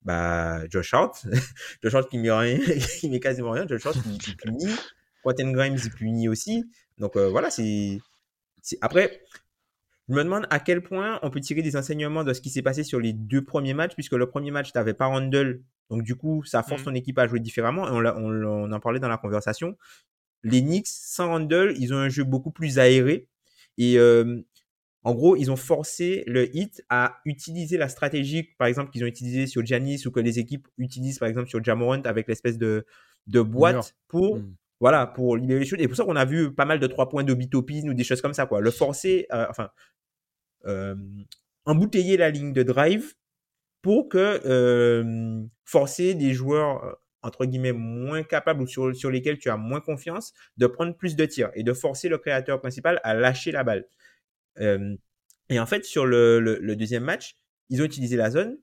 [0.02, 1.26] bah Josh Hart
[1.84, 2.60] Josh Hart qui met rien
[3.00, 4.68] qui met quasiment rien Josh Hart qui, punit
[5.30, 6.66] Quentin Grimes il punit aussi.
[6.98, 8.00] Donc euh, voilà c'est
[8.82, 9.22] après
[10.10, 12.62] je me demande à quel point on peut tirer des enseignements de ce qui s'est
[12.64, 15.62] passé sur les deux premiers matchs puisque le premier match tu n'avais pas Randle.
[15.90, 16.86] Donc du coup ça force mmh.
[16.86, 17.88] ton équipe à jouer différemment.
[17.88, 19.78] Et on, on, on en parlait dans la conversation.
[20.44, 23.28] Les Knicks sans Randle ils ont un jeu beaucoup plus aéré.
[23.78, 24.42] Et euh,
[25.04, 29.08] en gros, ils ont forcé le hit à utiliser la stratégie, par exemple, qu'ils ont
[29.08, 32.86] utilisé sur Janis ou que les équipes utilisent, par exemple, sur Jamorant avec l'espèce de,
[33.28, 34.56] de boîte pour, hmm.
[34.80, 35.80] Voilà, pour libérer les choses.
[35.82, 38.22] Et pour ça qu'on a vu pas mal de trois points d'obitopine ou des choses
[38.22, 38.62] comme ça, quoi.
[38.62, 39.70] Le forcer, euh, enfin,
[40.66, 40.96] euh,
[41.66, 43.14] embouteiller la ligne de drive
[43.82, 49.58] pour que euh, forcer des joueurs entre guillemets moins capables ou sur, lesquels tu as
[49.58, 53.52] moins confiance de prendre plus de tirs et de forcer le créateur principal à lâcher
[53.52, 53.86] la balle.
[55.50, 57.36] Et en fait, sur le, le, deuxième match,
[57.70, 58.58] ils ont utilisé la zone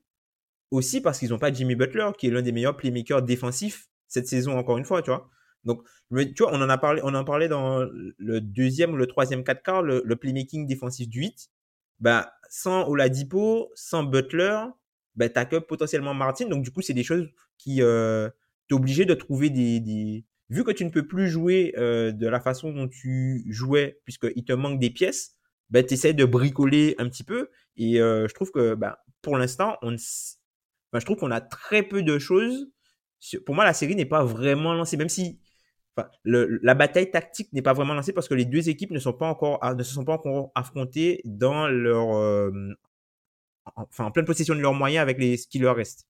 [0.71, 4.27] aussi parce qu'ils n'ont pas Jimmy Butler, qui est l'un des meilleurs playmakers défensifs cette
[4.27, 5.29] saison, encore une fois, tu vois.
[5.67, 7.85] Donc, tu vois, on en a parlé, on en parlait dans
[8.17, 11.49] le deuxième ou le troisième 4 quarts, le, playmaking défensif du 8.
[11.99, 14.61] Bah, sans Oladipo, sans Butler,
[15.15, 16.47] bah, t'as que potentiellement Martin.
[16.47, 17.27] Donc, du coup, c'est des choses
[17.57, 18.29] qui, euh,
[18.69, 22.87] de trouver des, vu que tu ne peux plus jouer euh, de la façon dont
[22.87, 25.35] tu jouais, puisqu'il te manque des pièces,
[25.69, 27.49] ben, tu de bricoler un petit peu.
[27.75, 32.01] Et euh, je trouve que ben, pour l'instant, on je trouve qu'on a très peu
[32.01, 32.69] de choses.
[33.45, 35.39] Pour moi, la série n'est pas vraiment lancée, même si
[36.23, 39.13] la bataille tactique n'est pas vraiment lancée parce que les deux équipes ne se sont
[39.13, 39.59] pas encore
[40.55, 42.51] affrontées dans leur euh,
[43.75, 46.07] enfin en pleine possession de leurs moyens avec les ce qui leur reste.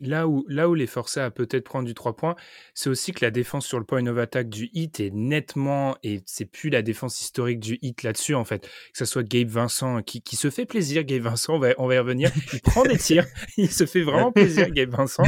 [0.00, 2.36] Là où, là où les forçats à peut-être prendre du 3 points,
[2.74, 6.20] c'est aussi que la défense sur le point of attack du hit est nettement, et
[6.26, 8.62] c'est plus la défense historique du hit là-dessus en fait.
[8.62, 11.86] Que ce soit Gabe Vincent qui, qui se fait plaisir, Gabe Vincent, on va, on
[11.86, 15.24] va y revenir, il prend des tirs, il se fait vraiment plaisir, Gabe Vincent.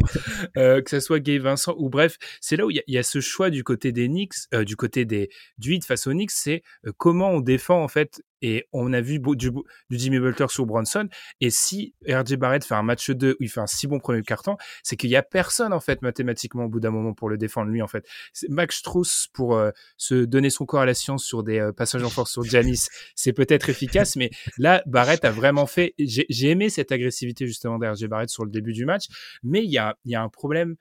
[0.57, 3.21] Euh, que ce soit Gabe Vincent ou bref, c'est là où il y, a ce
[3.21, 6.63] choix du côté des Knicks, euh, du côté des, du hit face aux Knicks, c'est
[6.87, 10.67] euh, comment on défend en fait et on a vu du, du Jimmy Butler sur
[10.67, 11.09] Bronson.
[11.41, 14.23] Et si RJ Barrett fait un match 2 où il fait un si bon premier
[14.23, 17.39] carton, c'est qu'il y a personne, en fait, mathématiquement, au bout d'un moment, pour le
[17.39, 18.07] défendre, lui, en fait.
[18.49, 22.03] Max Strauss, pour euh, se donner son corps à la science sur des euh, passages
[22.03, 25.95] en force sur Janis, c'est peut-être efficace, mais là, Barrett a vraiment fait.
[25.99, 29.07] J'ai aimé cette agressivité, justement, d'RJ Barrett sur le début du match,
[29.43, 30.77] mais il y a, y a un problème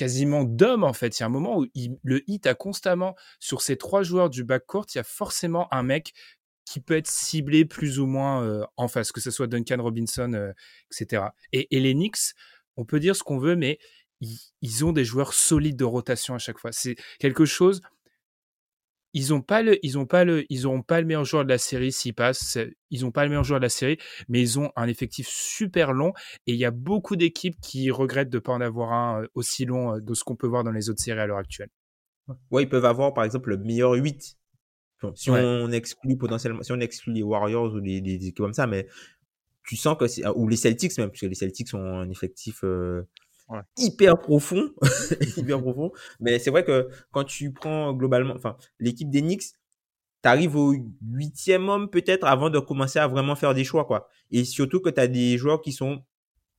[0.00, 1.18] quasiment d'homme en fait.
[1.18, 4.44] Il y a un moment où le hit a constamment sur ces trois joueurs du
[4.44, 6.14] backcourt, il y a forcément un mec
[6.64, 10.32] qui peut être ciblé plus ou moins euh, en face, que ce soit Duncan Robinson,
[10.32, 10.52] euh,
[10.90, 11.24] etc.
[11.52, 12.32] Et, les Knicks,
[12.78, 13.78] on peut dire ce qu'on veut, mais
[14.62, 16.72] ils, ont des joueurs solides de rotation à chaque fois.
[16.72, 17.82] C'est quelque chose.
[19.12, 21.48] Ils n'ont pas le, ils ont pas le, ils auront pas le meilleur joueur de
[21.48, 22.58] la série s'ils passent.
[22.90, 25.92] Ils n'ont pas le meilleur joueur de la série, mais ils ont un effectif super
[25.92, 26.12] long.
[26.46, 29.26] Et il y a beaucoup d'équipes qui regrettent de ne pas en avoir un euh,
[29.34, 31.70] aussi long de ce qu'on peut voir dans les autres séries à l'heure actuelle.
[32.50, 34.36] Ouais, ils peuvent avoir par exemple le meilleur 8
[35.14, 38.86] si on exclut potentiellement, si on exclut les Warriors ou les, équipes comme ça, mais
[39.64, 43.02] tu sens que c'est, ou les Celtics même, puisque les Celtics ont un effectif euh,
[43.76, 44.70] hyper profond,
[45.36, 45.92] hyper profond.
[46.20, 49.54] Mais c'est vrai que quand tu prends globalement, enfin, l'équipe des Knicks,
[50.22, 50.74] t'arrives au
[51.10, 54.08] huitième homme peut-être avant de commencer à vraiment faire des choix, quoi.
[54.30, 56.04] Et surtout que tu as des joueurs qui sont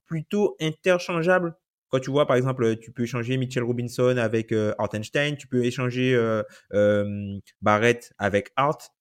[0.06, 1.56] plutôt interchangeables
[1.91, 5.65] quand tu vois, par exemple, tu peux échanger Mitchell Robinson avec euh, Hartenstein, tu peux
[5.65, 6.41] échanger euh,
[6.73, 8.91] euh, Barrett avec Hart,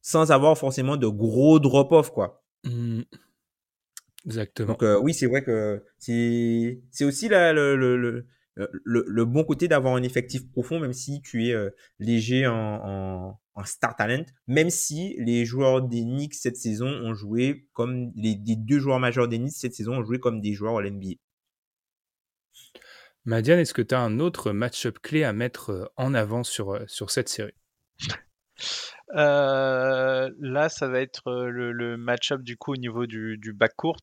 [0.00, 2.42] sans avoir forcément de gros drop-off, quoi.
[2.64, 3.02] Mmh.
[4.26, 4.74] Exactement.
[4.74, 8.26] Donc, oui, c'est vrai que c'est, aussi la, le, le, le,
[8.84, 11.54] le, bon côté d'avoir un effectif profond, même si tu es
[11.98, 17.14] léger en, en, en, star talent, même si les joueurs des Knicks cette saison ont
[17.14, 20.52] joué comme les, les deux joueurs majeurs des Knicks cette saison ont joué comme des
[20.52, 21.14] joueurs à l'NBA.
[23.28, 26.70] Madiane, est-ce que tu as un autre match-up clé à mettre euh, en avant sur,
[26.70, 27.52] euh, sur cette série?
[29.14, 34.02] Euh, là, ça va être le, match-up du coup au niveau du, du backcourt.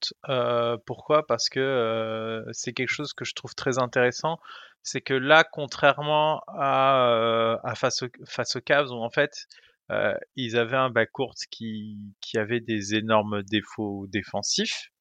[0.86, 1.26] pourquoi?
[1.28, 4.40] Parce que c'est quelque chose que je trouve très intéressant.
[4.84, 9.48] C'est que là, contrairement à, à face, aux Cavs, où en fait
[10.36, 14.92] ils avaient un backcourt qui, qui avait des énormes défauts défensifs.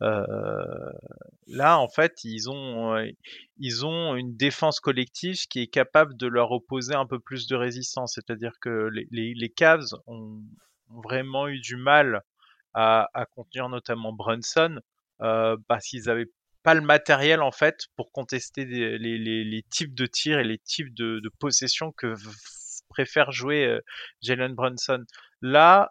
[0.00, 2.96] Là, en fait, ils ont,
[3.58, 7.56] ils ont une défense collective qui est capable de leur opposer un peu plus de
[7.56, 8.14] résistance.
[8.14, 10.42] C'est-à-dire que les, Cavs ont,
[10.88, 12.22] vraiment eu du mal
[12.74, 14.80] à, contenir notamment Brunson
[15.18, 16.30] parce qu'ils avaient
[16.62, 21.20] pas le matériel en fait pour contester les, types de tirs et les types de,
[21.20, 22.14] de possessions que
[22.88, 23.78] préfère jouer
[24.22, 25.04] Jalen Brunson.
[25.42, 25.90] Là,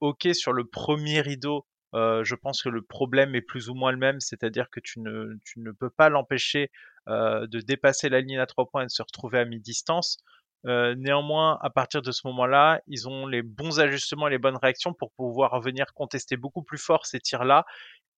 [0.00, 3.92] ok sur le premier rideau, euh, je pense que le problème est plus ou moins
[3.92, 6.70] le même, c'est-à-dire que tu ne, tu peux pas l'empêcher
[7.08, 10.18] euh, de dépasser la ligne à trois points et de se retrouver à mi-distance.
[10.64, 14.94] Néanmoins, à partir de ce moment-là, ils ont les bons ajustements et les bonnes réactions
[14.94, 17.64] pour pouvoir venir contester beaucoup plus fort ces tirs-là.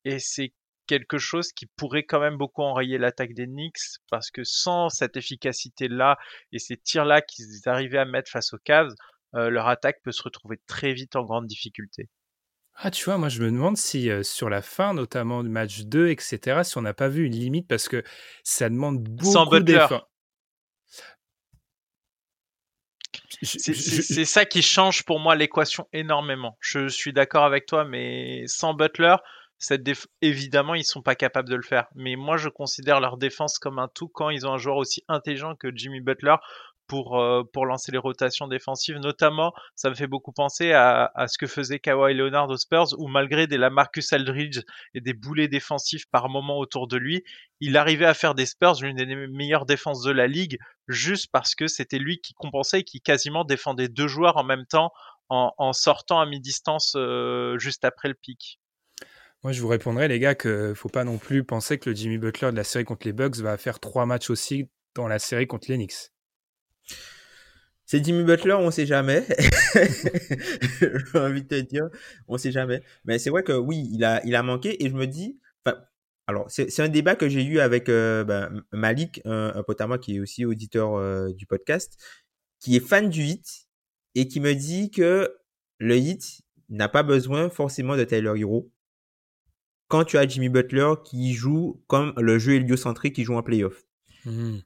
[0.05, 0.53] Et c'est
[0.87, 5.17] quelque chose qui pourrait quand même beaucoup enrayer l'attaque des Knicks parce que sans cette
[5.17, 6.19] efficacité-là
[6.53, 8.93] et ces tirs-là qu'ils arrivaient à mettre face aux Cavs,
[9.33, 12.11] leur attaque peut se retrouver très vite en grande difficulté.
[12.77, 15.83] Ah, tu vois, moi je me demande si euh, sur la fin, notamment du match
[15.83, 18.03] 2, etc., si on n'a pas vu une limite parce que
[18.43, 20.09] ça demande beaucoup d'efforts.
[23.43, 26.57] C'est ça qui change pour moi l'équation énormément.
[26.61, 29.17] Je suis d'accord avec toi, mais sans Butler,
[29.59, 29.89] cette
[30.21, 31.87] évidemment, ils sont pas capables de le faire.
[31.95, 35.05] Mais moi, je considère leur défense comme un tout quand ils ont un joueur aussi
[35.09, 36.37] intelligent que Jimmy Butler
[36.87, 38.97] pour, euh, pour lancer les rotations défensives.
[38.97, 43.09] Notamment, ça me fait beaucoup penser à, ce que faisait Kawhi Leonard aux Spurs, où
[43.09, 44.61] malgré des Lamarcus Aldridge
[44.95, 47.23] et des boulets défensifs par moment autour de lui,
[47.61, 51.55] il arrivait à faire des Spurs l'une des meilleures défenses de la ligue, juste parce
[51.55, 54.93] que c'était lui qui compensait et qui quasiment défendait deux joueurs en même temps
[55.31, 58.61] en, sortant à mi-distance euh, juste après le pic.
[59.43, 62.19] Moi, je vous répondrai, les gars, qu'il faut pas non plus penser que le Jimmy
[62.19, 65.47] Butler de la série contre les Bucks va faire trois matchs aussi dans la série
[65.47, 66.14] contre les Knicks.
[67.87, 69.27] C'est Jimmy Butler, on sait jamais.
[69.75, 71.85] J'ai envie de te dire,
[72.29, 72.83] on sait jamais.
[73.05, 75.39] Mais c'est vrai que oui, il a, il a manqué et je me dis,
[76.27, 79.99] alors c'est un débat que j'ai eu avec euh, ben, Malik, un, pote à moi
[79.99, 81.99] qui est aussi auditeur euh, du podcast,
[82.61, 83.69] qui est fan du hit
[84.15, 85.37] et qui me dit que
[85.79, 88.73] le hit n'a pas besoin forcément de Taylor Hero
[89.89, 93.85] quand tu as Jimmy Butler qui joue comme le jeu héliocentrique qui joue en playoff.
[94.25, 94.59] Mmh.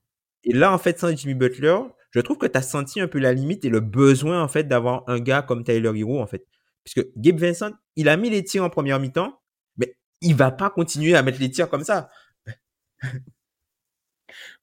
[0.44, 1.76] Et là, en fait, sans Jimmy Butler,
[2.10, 4.64] je trouve que tu as senti un peu la limite et le besoin, en fait,
[4.64, 6.44] d'avoir un gars comme Tyler Hero, en fait.
[6.84, 9.40] Puisque Gabe Vincent, il a mis les tirs en première mi-temps,
[9.76, 12.10] mais il va pas continuer à mettre les tirs comme ça.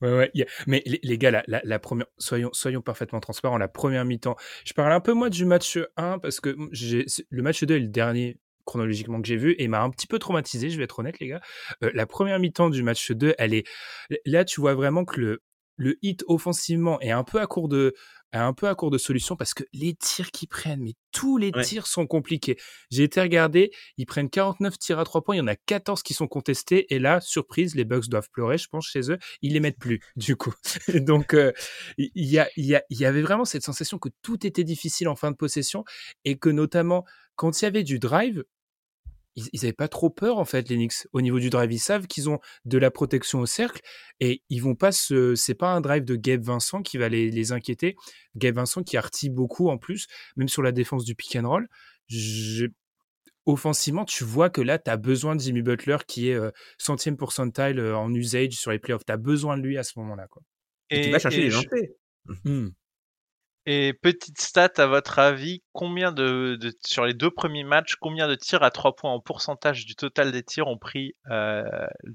[0.02, 0.32] Ouais, ouais.
[0.68, 3.58] Mais les, gars, la, la, première, soyons, soyons parfaitement transparents.
[3.58, 6.56] La première mi-temps, je parle un peu moi du match 1 parce que
[7.30, 10.20] le match 2 est le dernier chronologiquement que j'ai vu et m'a un petit peu
[10.20, 11.42] traumatisé, je vais être honnête les gars.
[11.84, 13.68] Euh, la première mi-temps du match 2, elle est
[14.26, 15.44] là tu vois vraiment que le
[15.78, 17.94] le hit offensivement est un peu à court de
[18.40, 21.52] un peu à court de solutions parce que les tirs qu'ils prennent, mais tous les
[21.52, 22.58] tirs sont compliqués.
[22.92, 26.04] J'ai été regarder, ils prennent 49 tirs à 3 points, il y en a 14
[26.04, 29.54] qui sont contestés et là, surprise, les Bucks doivent pleurer, je pense, chez eux, ils
[29.54, 30.54] les mettent plus, du coup.
[30.94, 31.54] Donc, euh,
[31.98, 35.16] il y, a, y, a, y avait vraiment cette sensation que tout était difficile en
[35.16, 35.86] fin de possession
[36.26, 38.44] et que notamment, quand il y avait du drive,
[39.36, 42.30] ils, n'avaient pas trop peur en fait, les Au niveau du drive, ils savent qu'ils
[42.30, 43.82] ont de la protection au cercle
[44.20, 45.36] et ils vont pas se.
[45.36, 47.96] C'est pas un drive de Gabe Vincent qui va les, les inquiéter.
[48.36, 51.68] Gabe Vincent qui artille beaucoup en plus, même sur la défense du pick and roll.
[53.48, 57.16] Offensivement, tu vois que là, tu as besoin de Jimmy Butler qui est euh, centième
[57.16, 59.06] pourcentile euh, en usage sur les playoffs.
[59.06, 60.28] Tu as besoin de lui à ce moment-là.
[60.28, 60.42] Quoi.
[60.90, 61.90] Et, tu vas chercher les lancers.
[62.44, 62.70] Mmh.
[63.68, 68.36] Et petite stat, à votre avis, combien de, sur les deux premiers matchs, combien de
[68.36, 71.64] tirs à 3 points en pourcentage du total des tirs ont pris euh,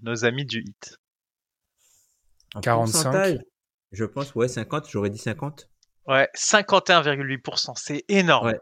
[0.03, 0.97] nos amis du hit
[2.63, 3.41] 45
[3.91, 5.69] Je pense, ouais, 50, j'aurais dit 50.
[6.07, 8.49] Ouais, 51,8%, c'est énorme.
[8.49, 8.61] Ouais.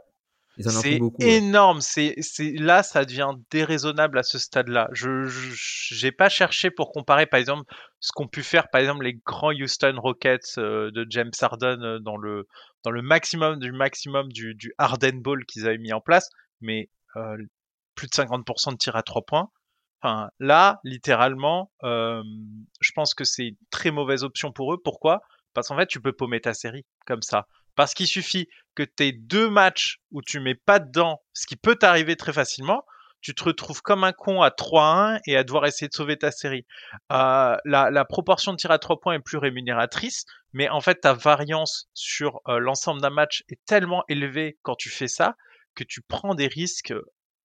[0.60, 1.80] C'est énorme.
[1.80, 4.88] C'est, c'est là, ça devient déraisonnable à ce stade-là.
[4.92, 7.64] Je, j'ai pas cherché pour comparer, par exemple,
[8.00, 11.98] ce qu'ont pu faire, par exemple, les grands Houston Rockets euh, de James Harden euh,
[12.00, 12.46] dans le
[12.84, 16.28] dans le maximum du maximum du, du Harden Ball qu'ils avaient mis en place,
[16.60, 17.36] mais euh,
[17.94, 19.50] plus de 50% de tir à trois points.
[20.00, 24.78] Enfin, là, littéralement, je pense que c'est une très mauvaise option pour eux.
[24.82, 25.20] Pourquoi?
[25.54, 27.48] Parce qu'en fait, tu peux paumer ta série comme ça.
[27.78, 31.54] Parce qu'il suffit que tu aies deux matchs où tu mets pas dedans, ce qui
[31.54, 32.84] peut t'arriver très facilement,
[33.20, 36.32] tu te retrouves comme un con à 3-1 et à devoir essayer de sauver ta
[36.32, 36.66] série.
[37.12, 41.12] Euh, la, proportion de tir à 3 points est plus rémunératrice, mais en fait ta
[41.12, 45.36] variance sur euh, l'ensemble d'un match est tellement élevée quand tu fais ça
[45.76, 46.94] que tu prends des risques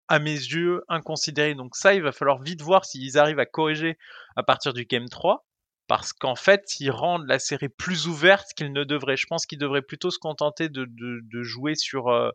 [0.08, 1.54] à mes yeux inconsidérés.
[1.54, 4.00] Donc ça, il va falloir vite voir s'ils arrivent à corriger
[4.36, 5.46] à partir du game 3
[5.88, 9.18] parce qu'en fait, ils rendent la série plus ouverte qu'ils ne devraient.
[9.18, 12.30] Je pense qu'ils devraient plutôt se contenter de, de, de jouer sur, euh,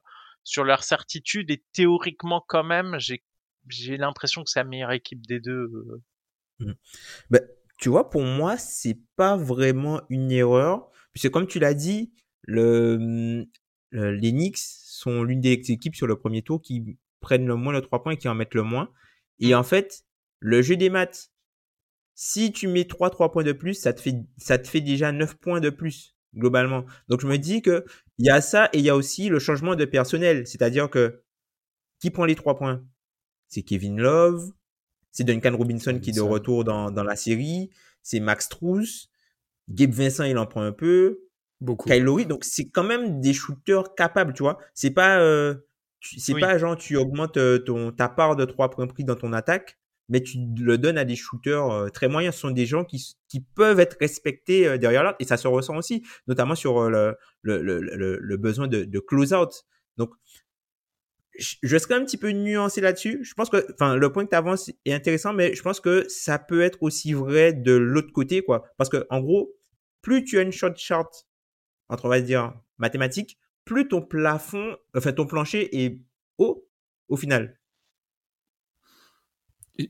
[0.45, 3.23] sur leur certitude et théoriquement quand même, j'ai,
[3.69, 5.71] j'ai l'impression que c'est la meilleure équipe des deux.
[6.59, 6.73] Mmh.
[7.31, 7.41] Ben,
[7.79, 12.99] tu vois, pour moi, c'est pas vraiment une erreur, puisque comme tu l'as dit, le,
[12.99, 13.47] mmh,
[13.93, 17.81] les Knicks sont l'une des équipes sur le premier tour qui prennent le moins de
[17.81, 18.91] 3 points et qui en mettent le moins.
[19.39, 19.59] Et mmh.
[19.59, 20.05] en fait,
[20.41, 21.31] le jeu des maths,
[22.21, 25.13] si tu mets 3 3 points de plus, ça te fait ça te fait déjà
[25.13, 26.85] 9 points de plus globalement.
[27.07, 27.85] Donc je me dis que
[28.19, 31.23] il y a ça et il y a aussi le changement de personnel, c'est-à-dire que
[32.01, 32.85] qui prend les 3 points?
[33.47, 34.51] C'est Kevin Love,
[35.13, 37.71] c'est Duncan Robinson qui est de retour dans, dans la série,
[38.03, 39.11] c'est Max Truss,
[39.69, 41.21] Gabe Vincent il en prend un peu,
[41.61, 41.89] beaucoup.
[41.89, 44.59] Kyle Lowry, donc c'est quand même des shooters capables, tu vois.
[44.75, 45.55] C'est pas euh,
[46.01, 49.33] c'est pas genre tu augmentes euh, ton ta part de 3 points pris dans ton
[49.33, 52.35] attaque mais tu le donnes à des shooters euh, très moyens.
[52.35, 55.49] Ce sont des gens qui, qui peuvent être respectés euh, derrière l'autre et ça se
[55.49, 56.91] ressent aussi, notamment sur euh,
[57.43, 59.65] le, le, le, le besoin de, de close-out.
[59.97, 60.11] Donc,
[61.39, 63.21] je serais un petit peu nuancé là-dessus.
[63.23, 66.05] Je pense que, enfin, le point que tu avances est intéressant, mais je pense que
[66.09, 68.65] ça peut être aussi vrai de l'autre côté, quoi.
[68.77, 69.55] Parce que, en gros,
[70.03, 71.29] plus tu as une shot chart,
[71.89, 76.01] entre, on va dire, mathématiques, plus ton plafond, enfin, ton plancher est
[76.39, 76.67] haut
[77.09, 77.58] au final.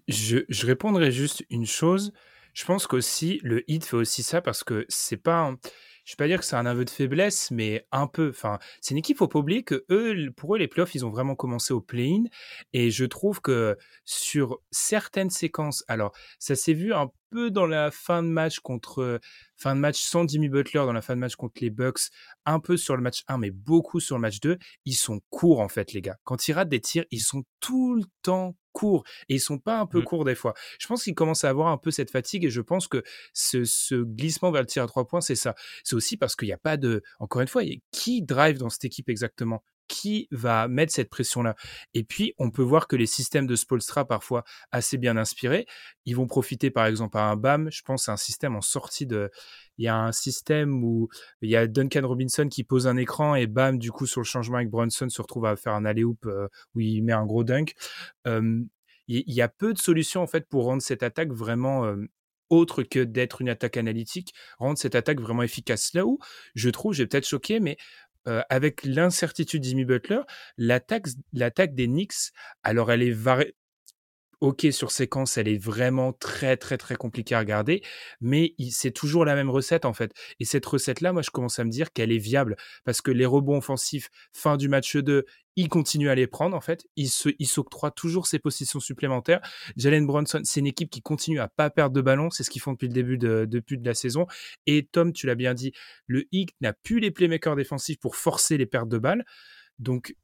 [0.09, 2.13] Je, répondrai juste une chose.
[2.55, 5.55] Je pense qu'aussi, le hit fait aussi ça parce que c'est pas.
[6.09, 8.31] Je vais pas dire que c'est un aveu de faiblesse, mais un peu.
[8.31, 11.11] Enfin, c'est une équipe, faut pas oublier que eux, pour eux, les playoffs, ils ont
[11.11, 12.25] vraiment commencé au play-in.
[12.73, 17.91] Et je trouve que sur certaines séquences, alors, ça s'est vu un peu dans la
[17.91, 19.21] fin de match contre.
[19.57, 22.11] Fin de match sans Jimmy Butler, dans la fin de match contre les Bucks,
[22.47, 24.57] un peu sur le match 1, mais beaucoup sur le match 2.
[24.87, 26.17] Ils sont courts, en fait, les gars.
[26.25, 29.81] Quand ils ratent des tirs, ils sont tout le temps courts et ils sont pas
[29.81, 30.05] un peu mmh.
[30.05, 30.55] courts des fois.
[30.79, 34.03] Je pense qu'ils commencent à avoir un peu cette fatigue et je pense que ce,
[34.03, 35.55] glissement vers le tir à trois points, c'est ça.
[35.83, 38.85] C'est aussi parce qu'il n'y a pas de, encore une fois, qui drive dans cette
[38.85, 39.63] équipe exactement?
[39.87, 41.55] Qui va mettre cette pression-là?
[41.95, 45.67] Et puis, on peut voir que les systèmes de Spolstra, parfois assez bien inspirés,
[46.05, 47.71] ils vont profiter par exemple à un BAM.
[47.71, 49.31] Je pense à un système en sortie de.
[49.79, 51.09] Il y a un système où
[51.41, 54.27] il y a Duncan Robinson qui pose un écran et BAM, du coup, sur le
[54.27, 57.45] changement avec Brunson, se retrouve à faire un alley-oop euh, où il met un gros
[57.45, 57.75] dunk.
[58.27, 58.69] il
[59.07, 61.97] y a peu de solutions en fait pour rendre cette attaque vraiment
[62.51, 65.93] autre que d'être une attaque analytique, rendre cette attaque vraiment efficace.
[65.95, 66.19] Là où
[66.55, 67.77] je trouve, j'ai peut-être choqué, mais
[68.27, 70.21] euh, avec l'incertitude d'Jimmy Butler,
[70.59, 72.33] l'attaque, des Knicks,
[72.63, 73.55] alors elle est variée.
[74.41, 77.83] Ok, sur séquence, elle est vraiment très, très, très compliquée à regarder,
[78.21, 80.13] mais c'est toujours la même recette, en fait.
[80.39, 83.27] Et cette recette-là, moi, je commence à me dire qu'elle est viable, parce que les
[83.27, 85.25] rebonds offensifs, fin du match 2,
[85.59, 86.87] il continue à les prendre en fait.
[86.95, 89.41] Il se, il s'octroie toujours ses positions supplémentaires.
[89.77, 92.31] Jalen Bronson, c'est une équipe qui continue à pas perdre de ballon.
[92.31, 94.27] C'est ce qu'ils font depuis le début de, depuis de la saison.
[94.67, 95.73] Et Tom, tu l'as bien dit,
[96.07, 99.25] le Heat n'a plus les playmakers défensifs pour forcer les pertes de balles.
[99.81, 100.15] Donc,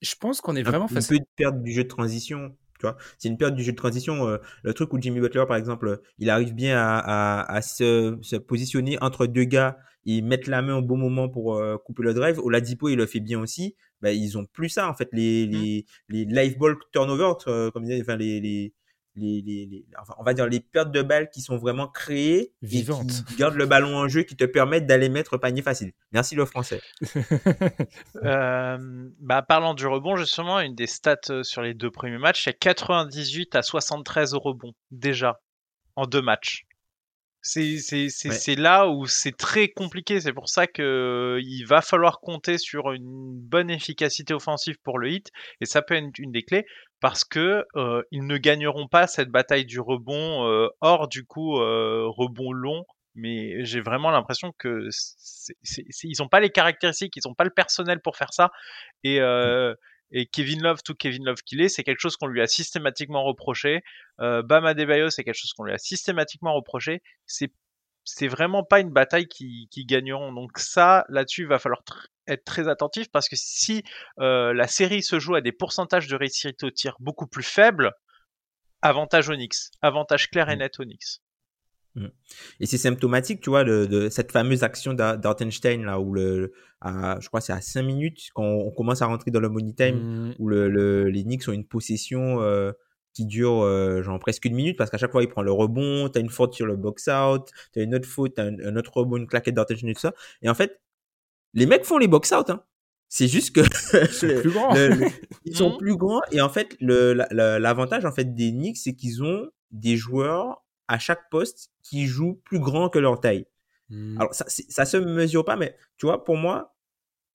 [0.00, 2.56] je pense qu'on est vraiment face à une perte du jeu de transition.
[2.78, 4.28] Tu vois, c'est une perte du jeu de transition.
[4.28, 8.18] Euh, le truc où Jimmy Butler, par exemple, il arrive bien à, à, à se,
[8.22, 12.02] se, positionner entre deux gars et mettre la main au bon moment pour euh, couper
[12.02, 12.38] le drive.
[12.38, 15.50] Oladipo, il le fait bien aussi bah, ils ont plus ça en fait les mmh.
[15.50, 18.72] les, les live ball turnover euh, comme enfin les, les
[19.16, 23.24] les, les, enfin, on va dire les pertes de balles qui sont vraiment créées, vivantes,
[23.26, 25.92] qui gardent le ballon en jeu, qui te permettent d'aller mettre panier facile.
[26.12, 26.80] Merci le français.
[28.24, 32.44] euh, bah, parlant du rebond, justement, une des stats euh, sur les deux premiers matchs,
[32.44, 35.40] c'est 98 à 73 au rebond déjà
[35.96, 36.64] en deux matchs.
[37.40, 40.20] C'est là où c'est très compliqué.
[40.20, 45.10] C'est pour ça que il va falloir compter sur une bonne efficacité offensive pour le
[45.10, 46.66] hit, et ça peut être une des clés
[47.00, 51.58] parce que euh, ils ne gagneront pas cette bataille du rebond euh, hors du coup
[51.58, 52.84] euh, rebond long.
[53.14, 54.88] Mais j'ai vraiment l'impression que
[56.04, 58.50] ils n'ont pas les caractéristiques, ils n'ont pas le personnel pour faire ça.
[59.02, 59.74] Et mmh.
[60.10, 63.24] Et Kevin Love, tout Kevin Love qu'il est, c'est quelque chose qu'on lui a systématiquement
[63.24, 63.82] reproché.
[64.20, 67.02] Euh, Bam Adebayo, c'est quelque chose qu'on lui a systématiquement reproché.
[67.26, 67.52] C'est
[68.08, 70.32] c'est vraiment pas une bataille qui, qui gagneront.
[70.32, 71.82] Donc ça, là-dessus, il va falloir
[72.26, 73.82] être très attentif parce que si
[74.18, 77.92] euh, la série se joue à des pourcentages de réussite au tir beaucoup plus faibles,
[78.80, 80.60] avantage Onyx, avantage clair et mm.
[80.60, 81.22] net Onyx.
[81.96, 82.06] Mm.
[82.60, 87.28] Et c'est symptomatique, tu vois, de, cette fameuse action d'Artenstein, là, où le, à, je
[87.28, 90.34] crois c'est à 5 minutes, quand on commence à rentrer dans le money time, mm.
[90.38, 92.72] où le, les Knicks ont une possession euh,
[93.18, 96.08] qui dure euh, genre presque une minute, parce qu'à chaque fois, il prend le rebond,
[96.08, 99.26] t'as une faute sur le box-out, t'as une autre faute, t'as un, autre rebond, une
[99.26, 100.14] claquette d'Artenstein et tout ça.
[100.40, 100.80] Et en fait,
[101.52, 102.62] les mecs font les box-out, hein.
[103.08, 103.62] C'est juste que
[104.04, 104.72] ils sont plus grands.
[105.44, 105.78] ils sont mm.
[105.78, 110.62] plus grands et en fait l'avantage en fait des Knicks c'est qu'ils ont des joueurs
[110.86, 113.46] à chaque poste qui jouent plus grand que leur taille.
[113.88, 114.20] Hmm.
[114.20, 116.76] Alors, ça, ça se mesure pas, mais tu vois, pour moi,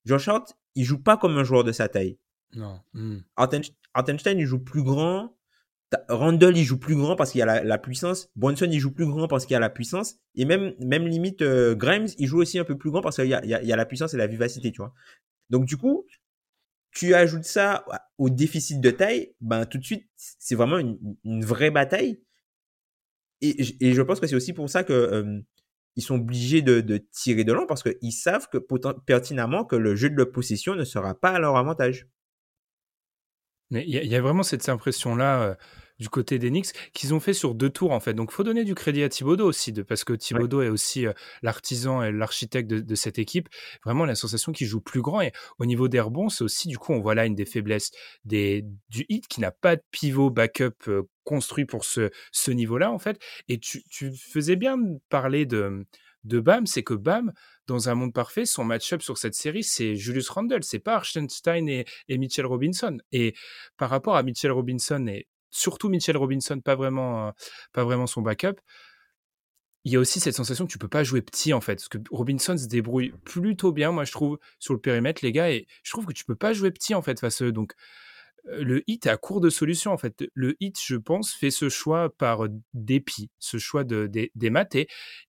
[0.05, 2.19] Josh Hart, il joue pas comme un joueur de sa taille.
[2.55, 2.79] Non.
[3.35, 5.35] Harten- Hartenstein, il joue plus grand.
[6.09, 8.29] Randall, il joue plus grand parce qu'il y a la, la puissance.
[8.35, 10.15] Bronson, il joue plus grand parce qu'il y a la puissance.
[10.35, 13.27] Et même, même limite, euh, Grimes, il joue aussi un peu plus grand parce qu'il
[13.27, 14.93] y a, y a- la puissance et la vivacité, tu vois.
[15.49, 16.05] Donc, du coup,
[16.91, 17.85] tu ajoutes ça
[18.17, 22.21] au déficit de taille, ben, tout de suite, c'est vraiment une, vraie bataille.
[23.41, 25.41] Et, et je pense que c'est aussi pour ça que, euh,
[25.95, 28.57] ils sont obligés de, tirer de long parce qu'ils savent que
[29.05, 32.07] pertinemment que le jeu de leur possession ne sera pas à leur avantage.
[33.69, 35.55] Mais il y, a- il y a vraiment cette impression-là euh,
[36.03, 38.13] du côté des Knicks qu'ils ont fait sur deux tours en fait.
[38.13, 41.13] Donc faut donner du crédit à Thibodeau aussi, de, parce que Thibodeau est aussi euh,
[41.41, 43.47] l'artisan et l'architecte de, de cette équipe.
[43.85, 45.21] Vraiment la sensation qu'il joue plus grand.
[45.21, 47.91] Et au niveau des rebonds, c'est aussi du coup on voit là une des faiblesses
[48.25, 52.91] des, du hit qui n'a pas de pivot backup euh, construit pour ce, ce niveau-là
[52.91, 53.17] en fait.
[53.47, 55.85] Et tu, tu faisais bien de parler de,
[56.25, 57.31] de Bam, c'est que Bam,
[57.65, 61.69] dans un monde parfait, son match-up sur cette série, c'est Julius Randle, c'est pas Archenstein
[61.69, 62.97] et, et Mitchell Robinson.
[63.13, 63.33] Et
[63.77, 67.31] par rapport à Mitchell Robinson et surtout Mitchell Robinson, pas vraiment, euh,
[67.71, 68.59] pas vraiment son backup,
[69.85, 71.89] il y a aussi cette sensation que tu peux pas jouer petit en fait, parce
[71.89, 75.67] que Robinson se débrouille plutôt bien, moi je trouve, sur le périmètre, les gars, et
[75.83, 77.51] je trouve que tu peux pas jouer petit en fait face à eux.
[77.51, 77.73] Donc
[78.47, 80.23] euh, le hit est à court de solutions en fait.
[80.33, 84.75] Le hit, je pense, fait ce choix par dépit, ce choix de, des, des maths,
[84.75, 84.87] et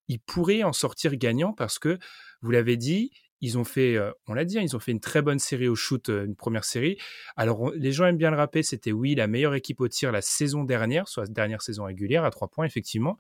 [0.09, 1.99] il pourrait en sortir gagnant parce que,
[2.41, 3.11] vous l'avez dit,
[3.45, 5.69] ils ont fait, euh, on l'a dit, hein, ils ont fait une très bonne série
[5.69, 6.97] au shoot, euh, une première série.
[7.37, 10.23] Alors, les gens aiment bien le rappeler, c'était oui, la meilleure équipe au tir la
[10.23, 13.19] saison dernière, soit dernière saison régulière, à trois points, effectivement.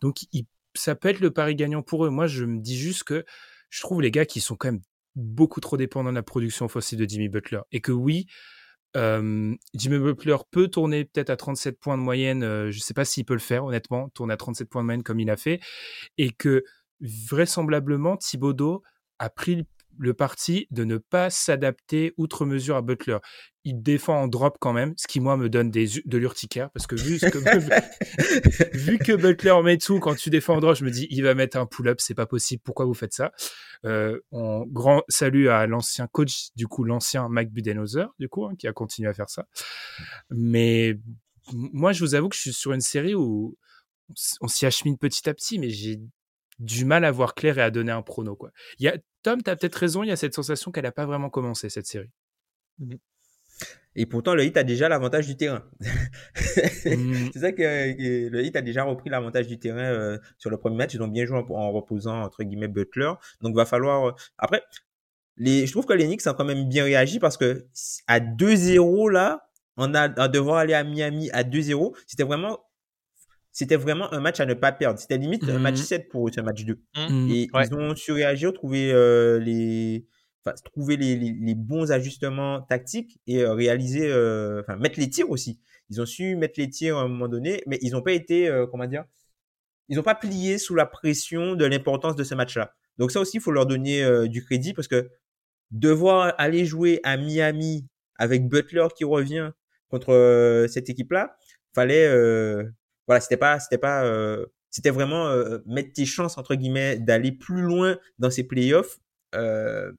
[0.00, 0.18] Donc,
[0.74, 2.10] ça peut être le pari gagnant pour eux.
[2.10, 3.24] Moi, je me dis juste que
[3.68, 4.82] je trouve les gars qui sont quand même
[5.16, 7.60] beaucoup trop dépendants de la production offensive de Jimmy Butler.
[7.72, 8.26] Et que oui,
[8.94, 12.42] Jimmy Butler peut tourner peut-être à 37 points de moyenne.
[12.42, 14.86] euh, je ne sais pas s'il peut le faire, honnêtement, tourner à 37 points de
[14.86, 15.60] moyenne comme il a fait.
[16.16, 16.64] Et que
[17.00, 18.82] vraisemblablement, Thibodeau
[19.18, 19.66] a pris
[19.98, 23.18] le- parti de ne pas s'adapter outre mesure à Butler.
[23.64, 26.86] Il défend en drop quand même, ce qui moi me donne des, de l'urticaire parce
[26.86, 27.38] que vu, ce que,
[28.76, 31.34] vu que Butler met tout quand tu défends en drop, je me dis il va
[31.34, 32.62] mettre un pull-up, c'est pas possible.
[32.64, 33.32] Pourquoi vous faites ça?
[33.84, 38.54] Euh, on, Grand salut à l'ancien coach, du coup l'ancien Mike Budenholzer, du coup, hein,
[38.58, 39.46] qui a continué à faire ça.
[40.30, 40.98] Mais
[41.52, 43.56] moi, je vous avoue que je suis sur une série où
[44.40, 46.00] on s'y achemine petit à petit, mais j'ai
[46.58, 48.36] du mal à voir clair et à donner un prono.
[48.36, 48.50] Quoi.
[48.78, 50.92] Il y a, Tom, tu as peut-être raison, il y a cette sensation qu'elle n'a
[50.92, 52.10] pas vraiment commencé, cette série.
[53.98, 55.64] Et pourtant, le hit a déjà l'avantage du terrain.
[55.80, 55.86] Mm.
[57.32, 60.58] c'est ça que, que le hit a déjà repris l'avantage du terrain euh, sur le
[60.58, 60.92] premier match.
[60.94, 63.12] Ils ont bien joué en, en reposant, entre guillemets, Butler.
[63.40, 64.08] Donc, va falloir...
[64.08, 64.62] euh, Après,
[65.38, 67.66] les, je trouve que les Knicks ont quand même bien réagi parce que
[68.06, 69.48] à 2-0, là,
[69.78, 71.96] on a à devoir aller à Miami à 2-0.
[72.06, 72.60] C'était vraiment...
[73.58, 74.98] C'était vraiment un match à ne pas perdre.
[75.00, 75.62] C'était limite un Mhm.
[75.62, 76.78] match 7 pour eux, ce match 2.
[76.94, 77.30] Mm.
[77.30, 77.64] Et Ouais.
[77.66, 80.04] ils ont su réagir, trouver euh, les,
[80.44, 85.08] enfin, trouver les, les, les bons ajustements tactiques et euh, réaliser, euh, enfin, mettre les
[85.08, 85.58] tirs aussi.
[85.88, 88.46] Ils ont su mettre les tirs à un moment donné, mais ils n'ont pas été,
[88.46, 89.04] euh, comment dire,
[89.88, 92.74] ils n'ont pas plié sous la pression de l'importance de ce match-là.
[92.98, 95.08] Donc ça aussi, il faut leur donner euh, du crédit parce que
[95.70, 97.86] devoir aller jouer à Miami
[98.16, 99.52] avec Butler qui revient
[99.88, 101.38] contre euh, cette équipe-là,
[101.74, 102.64] fallait, euh,
[103.06, 107.32] voilà, c'était pas, c'était pas, euh, c'était vraiment euh, mettre tes chances entre guillemets d'aller
[107.32, 108.98] plus loin dans ces playoffs,
[109.34, 109.92] euh,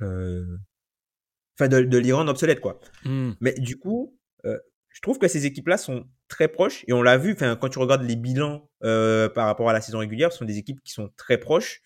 [0.00, 2.80] enfin de, de les rendre obsolètes quoi.
[3.04, 3.32] Mm.
[3.40, 4.58] Mais du coup, euh,
[4.88, 7.32] je trouve que ces équipes-là sont très proches et on l'a vu.
[7.32, 10.44] Enfin, quand tu regardes les bilans euh, par rapport à la saison régulière, ce sont
[10.44, 11.82] des équipes qui sont très proches.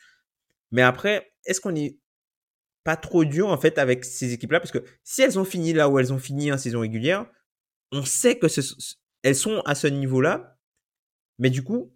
[0.70, 1.99] Mais après, est-ce qu'on est
[2.84, 4.61] pas trop dur en fait avec ces équipes-là?
[4.61, 7.26] Parce que si elles ont fini là où elles ont fini en saison régulière,
[7.93, 8.61] on sait que ce,
[9.22, 10.56] elles sont à ce niveau-là,
[11.38, 11.92] mais du coup,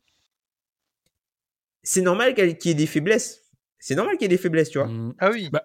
[1.82, 3.42] c'est normal qu'il y ait des faiblesses.
[3.78, 4.86] C'est normal qu'il y ait des faiblesses, tu vois.
[4.88, 5.14] Mm.
[5.18, 5.48] Ah oui.
[5.50, 5.64] Bah,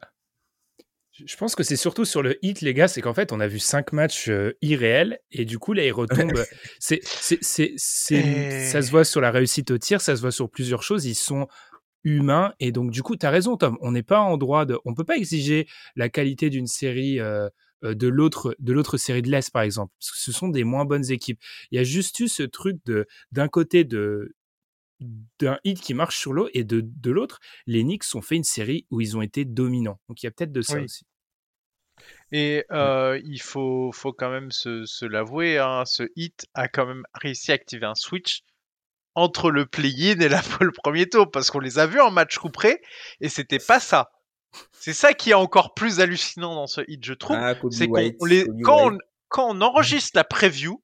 [1.14, 3.48] je pense que c'est surtout sur le hit, les gars, c'est qu'en fait, on a
[3.48, 5.84] vu cinq matchs euh, irréels et du coup, là,
[6.80, 10.22] c'est, c'est, c'est, c'est- Et- Ça se voit sur la réussite au tir, ça se
[10.22, 11.06] voit sur plusieurs choses.
[11.06, 11.48] Ils sont
[12.04, 13.78] humains et donc, du coup, tu as raison, Tom.
[13.82, 14.80] On n'est pas en droit de.
[14.86, 17.20] On peut pas exiger la qualité d'une série.
[17.20, 17.50] euh,
[17.84, 19.94] de l'autre de l'autre série de l'Est par exemple.
[20.00, 21.40] Parce que ce sont des moins bonnes équipes.
[21.72, 24.34] Il y a juste eu ce truc de d'un côté de
[25.40, 28.44] d'un hit qui marche sur l'eau et de, de l'autre les Knicks ont fait une
[28.44, 30.00] série où ils ont été dominants.
[30.10, 30.86] Donc il y a peut-être de ça Oui.
[30.86, 31.06] aussi.
[32.32, 36.86] Et euh, il faut, faut quand même se, se l'avouer, hein, ce hit a quand
[36.86, 38.42] même réussi à activer un switch
[39.16, 42.38] entre le play-in et la, le premier tour, parce qu'on les a vus en match
[42.38, 42.82] couperé,
[43.22, 44.12] et c'était pas ça.
[44.80, 47.36] C'est ça qui est encore plus hallucinant dans ce hit, je trouve.
[47.38, 48.98] Ah, c'est qu'on les, quand, on,
[49.28, 50.82] quand on enregistre la preview,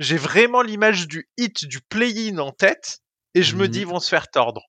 [0.00, 3.00] J'ai vraiment l'image du hit du play-in en tête
[3.34, 3.68] et je me Mhm.
[3.68, 4.62] dis ils vont se faire tordre.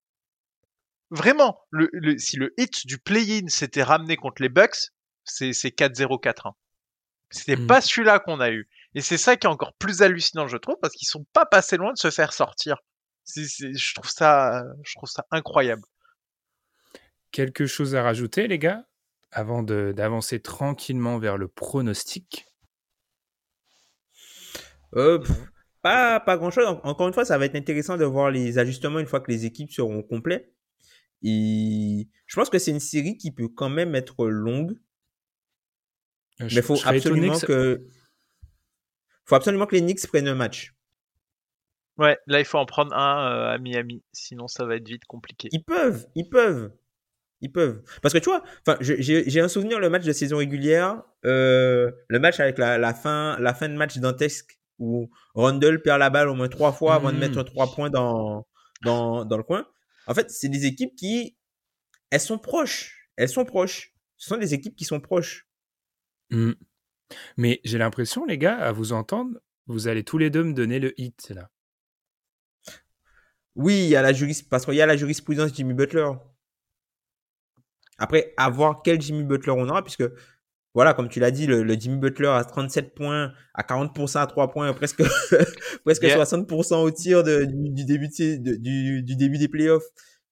[1.12, 4.90] Vraiment, le, le- si le hit du play-in s'était ramené contre les Bucks,
[5.26, 6.54] c'est c'est 4-0 4-1.
[7.32, 7.68] C'était Mhm.
[7.68, 8.68] pas celui-là qu'on a eu.
[8.96, 11.78] Et c'est ça qui est encore plus hallucinant, je trouve, parce qu'ils sont pas passés
[11.78, 12.78] loin de se faire sortir.
[13.24, 15.84] C'est- c'est- je trouve ça, je trouve ça incroyable.
[17.32, 18.88] Quelque chose à rajouter, les gars,
[19.32, 22.46] avant d'avancer tranquillement vers le pronostic?
[24.96, 25.38] Euh, pff,
[25.82, 26.66] pas, pas grand chose.
[26.84, 29.46] Encore une fois, ça va être intéressant de voir les ajustements une fois que les
[29.46, 30.52] équipes seront complets.
[31.22, 34.72] Et je pense que c'est une série qui peut quand même être longue,
[36.42, 37.86] Euh, mais il faut absolument ça- que,
[39.26, 40.74] faut absolument que les Knicks prennent un match.
[41.98, 45.04] Ouais, là il faut en prendre un euh, à Miami, sinon ça va être vite
[45.06, 45.50] compliqué.
[45.52, 46.72] Ils peuvent, ils peuvent,
[47.42, 47.82] ils peuvent.
[48.02, 48.44] Parce que tu vois,
[48.82, 53.38] j'ai un souvenir le match de saison régulière, euh, le match avec la, la fin,
[53.40, 57.10] la fin de match dantesque où Rundle perd la balle au moins trois fois avant
[57.10, 57.20] de Mhm.
[57.20, 58.48] mettre trois points dans
[58.84, 59.68] dans dans le coin.
[60.08, 61.38] En fait, c'est des équipes qui,
[62.10, 63.94] elles sont proches, elles sont proches.
[64.18, 65.48] Ce sont des équipes qui sont proches.
[66.32, 66.54] Hmm.
[67.38, 70.80] Mais j'ai l'impression, les gars, à vous entendre, vous allez tous les deux me donner
[70.80, 71.50] le hit, là.
[73.56, 76.10] Oui, il y a la juris, parce qu'il y a la jurisprudence Jimmy Butler.
[78.00, 80.04] Après, à voir quel Jimmy Butler on aura, puisque,
[80.74, 84.28] voilà, comme tu l'as dit, le, le Jimmy Butler à 37 points, à 40% à
[84.28, 85.02] 3 points, presque,
[85.84, 86.18] presque Yeah.
[86.24, 89.86] 60% au tir de- du, du début de du, du début des playoffs.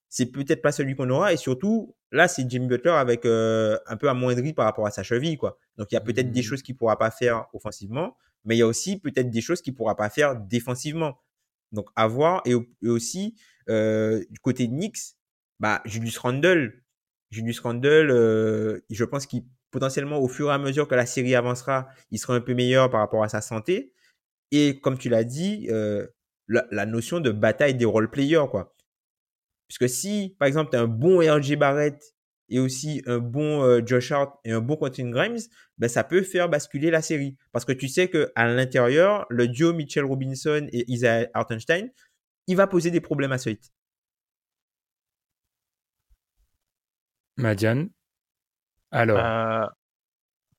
[0.09, 3.97] C'est peut-être pas celui qu'on aura, et surtout, là, c'est Jimmy Butler avec euh, un
[3.97, 5.57] peu amoindri par rapport à sa cheville, quoi.
[5.77, 6.45] Donc, il y a peut-être des Mhm.
[6.45, 8.15] choses qu'il pourra pas faire offensivement,
[8.45, 11.19] mais il y a aussi peut-être des choses qu'il pourra pas faire défensivement.
[11.73, 12.41] Donc, à voir.
[12.45, 13.35] Et, et aussi,
[13.69, 15.17] euh, du côté de Knicks,
[15.59, 16.81] bah, Julius Randle,
[17.29, 21.35] Julius Randle, euh, je pense qu'il potentiellement, au fur et à mesure que la série
[21.35, 23.93] avancera, il sera un peu meilleur par rapport à sa santé.
[24.51, 26.07] Et comme tu l'as dit, euh,
[26.47, 28.75] la, notion de bataille des role players, quoi.
[29.67, 32.15] Puisque si, par exemple, tu as un bon RJ Barrett
[32.49, 35.39] et aussi un bon euh, Josh Hart et un bon Quentin Grimes,
[35.77, 37.35] ben, ça peut faire basculer la série.
[37.51, 41.89] Parce que tu sais que à l'intérieur, le duo Mitchell Robinson et Isaiah Hartenstein,
[42.47, 43.49] il va poser des problèmes à ce
[47.37, 47.89] Madiane
[48.91, 49.65] Alors, Euh,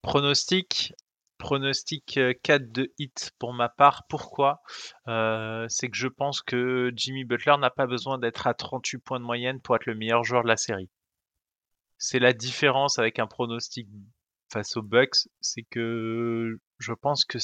[0.02, 0.94] pronostic,
[1.38, 4.06] pronostic euh, 4 de hit pour ma part.
[4.08, 4.62] Pourquoi?
[5.08, 9.20] Euh, C'est que je pense que Jimmy Butler n'a pas besoin d'être à 38 points
[9.20, 10.90] de moyenne pour être le meilleur joueur de la série.
[11.98, 13.88] C'est la différence avec un pronostic
[14.52, 17.38] face aux Bucks, c'est que je pense que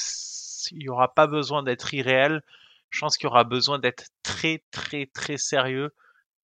[0.71, 2.41] il y aura pas besoin d'être irréel.
[2.89, 5.93] Je pense qu'il y aura besoin d'être très très très sérieux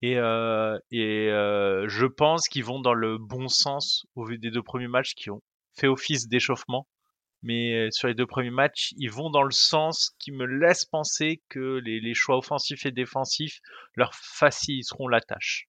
[0.01, 4.51] et euh, et euh, je pense qu'ils vont dans le bon sens au vu des
[4.51, 5.41] deux premiers matchs qui ont
[5.73, 6.87] fait office d'échauffement.
[7.43, 11.41] Mais sur les deux premiers matchs, ils vont dans le sens qui me laisse penser
[11.49, 13.61] que les, les choix offensifs et défensifs
[13.95, 15.67] leur faciliteront la tâche.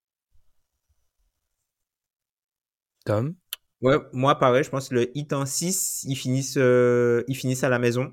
[3.07, 3.35] Tom?
[3.81, 7.65] Ouais, moi, pareil, je pense que le hit en 6, ils finissent, euh, ils finissent
[7.65, 8.13] à la maison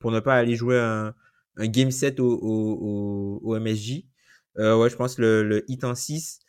[0.00, 1.14] pour ne pas aller jouer un,
[1.56, 4.04] un game set au, au, au, au MSJ.
[4.58, 6.40] Euh, ouais, je pense que le, le hit en 6,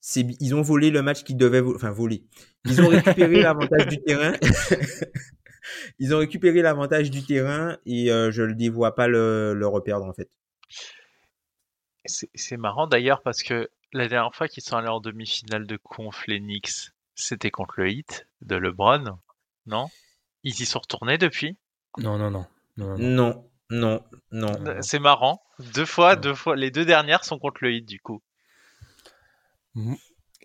[0.00, 2.24] c'est, ils ont volé le match qu'ils devaient, vo- enfin, voler.
[2.64, 4.32] Ils ont récupéré l'avantage du terrain.
[5.98, 9.66] ils ont récupéré l'avantage du terrain et euh, je ne les vois pas le, le
[9.66, 10.28] reperdre, en fait.
[12.06, 15.76] C'est c'est marrant d'ailleurs parce que la dernière fois qu'ils sont allés en demi-finale de
[15.76, 19.18] conf, les Knicks, c'était contre le Heat de LeBron,
[19.66, 19.88] non?
[20.42, 21.58] Ils y sont retournés depuis?
[21.98, 22.46] Non, non, non.
[22.76, 22.98] non, non.
[22.98, 24.02] Non, non,
[24.32, 24.52] non.
[24.66, 25.40] Euh, C'est marrant.
[25.74, 26.20] Deux fois, Non.
[26.20, 26.56] deux fois.
[26.56, 28.22] Les deux dernières sont contre le Heat du coup.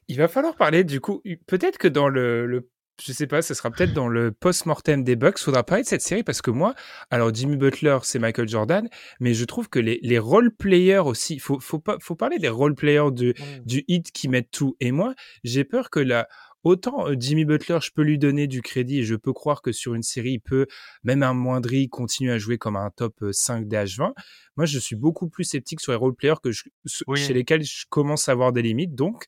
[0.08, 2.70] Il va falloir parler, du coup, peut-être que dans le, le
[3.04, 6.02] je sais pas, ce sera peut-être dans le post-mortem des Bucks, faudra parler de cette
[6.02, 6.76] série parce que moi,
[7.10, 8.88] alors Jimmy Butler, c'est Michael Jordan,
[9.20, 13.12] mais je trouve que les, les role-players aussi, faut, faut, pas, faut parler des role-players
[13.12, 13.34] du,
[13.66, 14.78] du hit qui mettent tout.
[14.80, 15.14] Et moi,
[15.44, 16.30] j'ai peur que là,
[16.66, 19.72] autant euh, Jimmy Butler, je peux lui donner du crédit et je peux croire que
[19.72, 20.68] sur une série, il peut,
[21.04, 24.12] même un moindri, continuer à jouer comme un top euh, 5 DH20.
[24.58, 26.64] Moi, je suis beaucoup plus sceptique sur les role-players que je,
[27.08, 27.20] Oui.
[27.20, 28.96] chez lesquels je commence à avoir des limites.
[28.96, 29.26] Donc,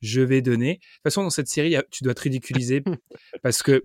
[0.00, 0.74] je vais donner.
[0.74, 2.82] De toute façon, dans cette série, tu dois te ridiculiser
[3.42, 3.84] parce que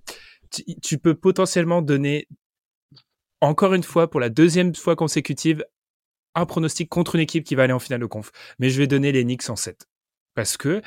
[0.49, 2.27] tu, tu peux potentiellement donner,
[3.41, 5.65] encore une fois, pour la deuxième fois consécutive,
[6.35, 8.31] un pronostic contre une équipe qui va aller en finale de conf.
[8.59, 9.87] Mais je vais donner les Knicks en 7.
[10.35, 10.81] Parce que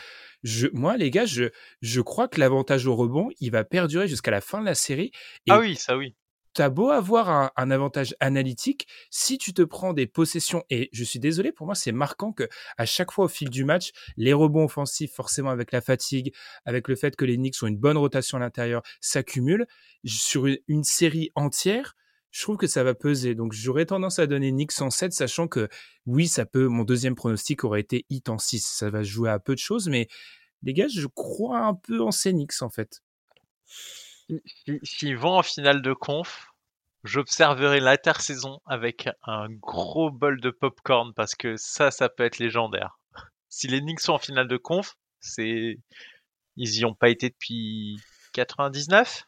[0.46, 1.50] je, moi, les gars, je,
[1.82, 5.10] je crois que l'avantage au rebond, il va perdurer jusqu'à la fin de la série.
[5.46, 6.14] Et Ah oui, ça oui.
[6.54, 11.04] T'as beau avoir un, un, avantage analytique, si tu te prends des possessions, et je
[11.04, 14.32] suis désolé, pour moi, c'est marquant que à chaque fois au fil du match, les
[14.32, 16.32] rebonds offensifs, forcément avec la fatigue,
[16.64, 19.66] avec le fait que les Knicks ont une bonne rotation à l'intérieur, s'accumulent.
[20.04, 21.96] Sur une, une, série entière,
[22.30, 23.34] je trouve que ça va peser.
[23.34, 25.68] Donc j'aurais tendance à donner Knicks en 7, sachant que
[26.06, 26.68] oui, ça peut.
[26.68, 28.64] Mon deuxième pronostic aurait été Hit en 6.
[28.64, 30.08] Ça va jouer à peu de choses, mais
[30.62, 33.02] les gars, je crois un peu en Knicks en fait.
[34.82, 36.48] S'ils vont en finale de conf,
[37.04, 42.98] j'observerai l'intersaison avec un gros bol de popcorn parce que ça, ça peut être légendaire.
[43.48, 45.78] Si les Knicks sont en finale de conf, c'est
[46.56, 48.00] ils y ont pas été depuis
[48.32, 49.24] 99.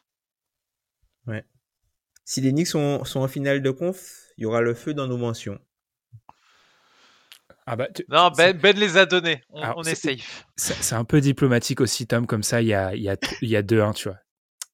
[1.27, 1.45] Ouais.
[2.29, 5.07] Si les Knicks sont, sont en finale de conf, il y aura le feu dans
[5.07, 5.57] nos mentions.
[7.65, 9.41] Ah bah, non, ben, ben, les a donnés.
[9.49, 10.45] On, est, safe.
[10.55, 13.63] C'est un peu diplomatique aussi, Tom, comme ça, il y a, y a, y a
[13.63, 14.19] 2-1, tu vois.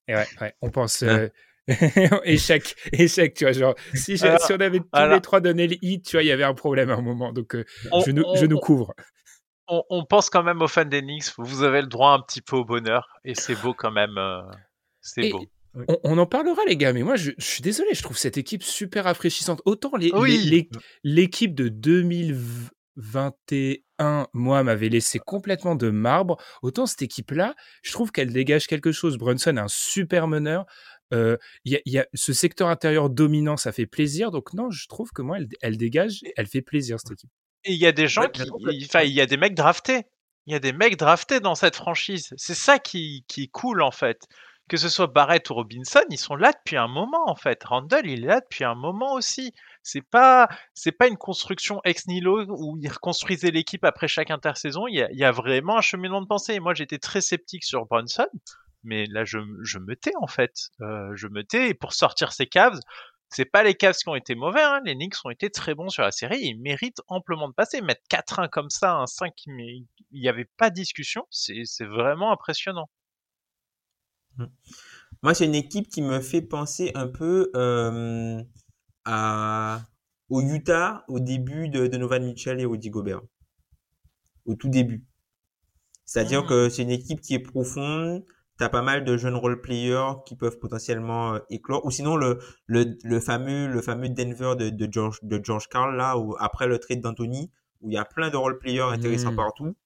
[0.06, 1.02] Et ouais, ouais, on pense.
[1.02, 1.30] Euh,
[2.24, 3.52] échec, échec, tu vois.
[3.52, 6.32] Genre, si, si on avait tous les trois donné le hit, tu vois, il y
[6.32, 7.32] avait un problème à un moment.
[7.32, 7.64] Donc, euh,
[8.04, 8.92] je, nous, je nous couvre.
[9.66, 11.32] On, pense quand même aux fans d'Enix.
[11.38, 13.18] Vous avez le droit un petit peu au bonheur.
[13.24, 14.18] Et c'est beau quand même.
[14.18, 14.42] Euh,
[15.00, 15.46] c'est beau.
[16.04, 19.02] On, en parlera, les gars, mais moi, je, suis désolé, je trouve cette équipe super
[19.04, 19.60] rafraîchissante.
[19.64, 19.92] Autant
[21.04, 26.38] l'équipe de 2021, moi, m'avait laissé complètement de marbre.
[26.62, 29.18] Autant cette équipe-là, je trouve qu'elle dégage quelque chose.
[29.18, 30.64] Brunson est un super meneur.
[31.12, 34.30] Euh, il y, a ce secteur intérieur dominant, ça fait plaisir.
[34.30, 37.30] Donc non, je trouve que moi, elle, dégage, elle fait plaisir cette équipe.
[37.64, 38.42] Et il y a des gens qui,
[38.84, 40.06] enfin, il y a des mecs draftés.
[40.46, 42.32] Il y a des mecs draftés dans cette franchise.
[42.36, 44.26] C'est ça qui, qui est cool en fait
[44.68, 47.62] que ce soit Barrett ou Robinson, ils sont là depuis un moment en fait.
[47.64, 49.52] Randall, il est là depuis un moment aussi.
[49.82, 54.86] C'est pas, c'est pas une construction ex nihilo où ils reconstruisaient l'équipe après chaque intersaison.
[54.88, 56.58] Il y, a, vraiment un cheminement de pensée.
[56.58, 58.26] moi, j'étais très sceptique sur Brunson,
[58.82, 60.70] mais là, je, me tais en fait.
[60.80, 61.68] Euh, je me tais.
[61.68, 62.80] Et pour sortir ces caves,
[63.28, 64.80] c'est pas les Cavs qui ont été mauvais, hein.
[64.84, 67.80] les Knicks ont été très bons sur la série, ils méritent amplement de passer.
[67.80, 69.78] Mettre 4-1 comme ça, un 5, mais
[70.12, 72.88] il n'y avait pas de discussion, c'est vraiment impressionnant.
[74.38, 74.44] Mmh.
[75.22, 78.42] Moi, c'est une équipe qui me fait penser un peu euh,
[79.04, 79.80] à,
[80.28, 83.22] au Utah au début de, de Novan Mitchell et Rudy Gobert.
[84.44, 85.04] Au tout début.
[86.04, 86.48] C'est-à-dire mmh.
[86.48, 88.24] que c'est une équipe qui est profonde.
[88.58, 91.84] T'as pas mal de jeunes role players qui peuvent potentiellement euh, éclore.
[91.84, 95.94] Ou sinon le, le, le fameux le fameux Denver de, de George de George Carl
[95.94, 97.50] là où après le trade d'Anthony
[97.82, 99.36] où il y a plein de role players intéressants mmh.
[99.36, 99.76] partout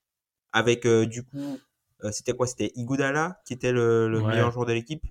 [0.53, 1.59] avec euh, du coup
[2.11, 2.47] c'était quoi?
[2.47, 5.03] C'était Igodala qui était le, meilleur joueur de l'équipe?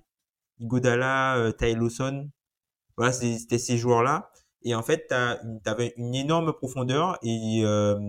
[0.61, 2.29] Igodala, euh, Ty Lawson.
[2.95, 4.31] Voilà, c'était ces joueurs-là.
[4.63, 7.99] Et en fait, tu avais une énorme profondeur et euh,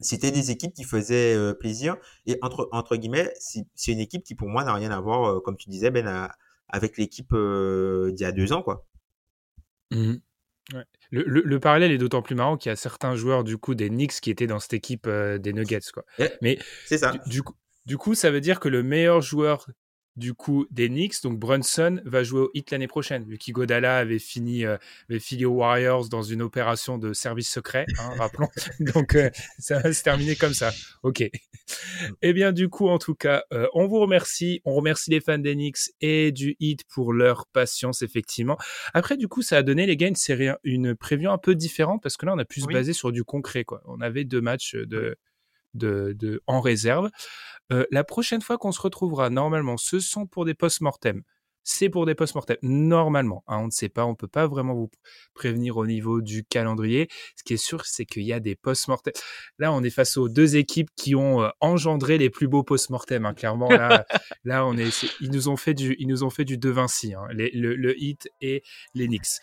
[0.00, 1.96] c'était des équipes qui faisaient euh, plaisir.
[2.26, 5.56] Et entre, entre guillemets, c'est une équipe qui pour moi n'a rien à voir, comme
[5.56, 6.30] tu disais, Ben,
[6.68, 8.62] avec l'équipe d'il y a deux ans.
[8.62, 8.86] quoi.
[9.90, 10.14] Mmh.
[11.10, 13.88] Le, le, parallèle est d'autant plus marrant qu'il y a certains joueurs du coup des
[13.88, 16.04] Knicks qui étaient dans cette équipe des Nuggets quoi.
[16.42, 17.12] Mais c'est ça.
[17.26, 17.54] du, coup,
[17.86, 19.66] du coup, ça veut dire que le meilleur joueur
[20.16, 24.18] du coup des Knicks, donc Brunson, va jouer au Hit l'année prochaine, vu qu'Igodala avait
[24.18, 24.76] fini, euh,
[25.10, 28.48] avait filé aux Warriors dans une opération de service secret, hein, rappelons.
[28.80, 30.72] donc euh, ça va se terminer comme ça.
[31.02, 31.28] Ok.
[32.22, 34.62] Eh bien, du coup, en tout cas, euh, on vous remercie.
[34.64, 38.56] On remercie les fans des Knicks et du Hit pour leur patience, effectivement.
[38.94, 42.02] Après, du coup, ça a donné les gars une série, une prévision un peu différente
[42.02, 43.64] parce que là, on a pu se baser sur du concret.
[43.64, 43.82] Quoi.
[43.84, 45.16] On avait deux matchs de,
[45.74, 47.10] de, de en réserve.
[47.72, 51.22] Euh, la prochaine fois qu'on se retrouvera, normalement, ce sont pour des post-mortem.
[51.68, 52.56] C'est pour des post-mortem.
[52.62, 54.88] Normalement, hein, on ne sait pas, on peut pas vraiment vous
[55.34, 57.08] prévenir au niveau du calendrier.
[57.34, 59.12] Ce qui est sûr, c'est qu'il y a des post-mortem.
[59.58, 63.26] Là, on est face aux deux équipes qui ont euh, engendré les plus beaux post-mortem.
[63.26, 63.34] Hein.
[63.34, 64.06] Clairement, là,
[64.44, 67.14] là, on est, ils nous ont fait du, ils nous ont fait du De Vinci,
[67.14, 68.62] hein, le, le hit et
[68.94, 69.40] les Knicks.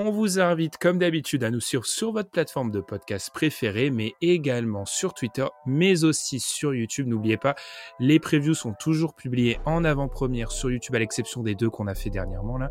[0.00, 4.12] On vous invite comme d'habitude à nous suivre sur votre plateforme de podcast préférée, mais
[4.20, 7.08] également sur Twitter, mais aussi sur YouTube.
[7.08, 7.56] N'oubliez pas,
[7.98, 11.96] les previews sont toujours publiés en avant-première sur YouTube, à l'exception des deux qu'on a
[11.96, 12.70] fait dernièrement là.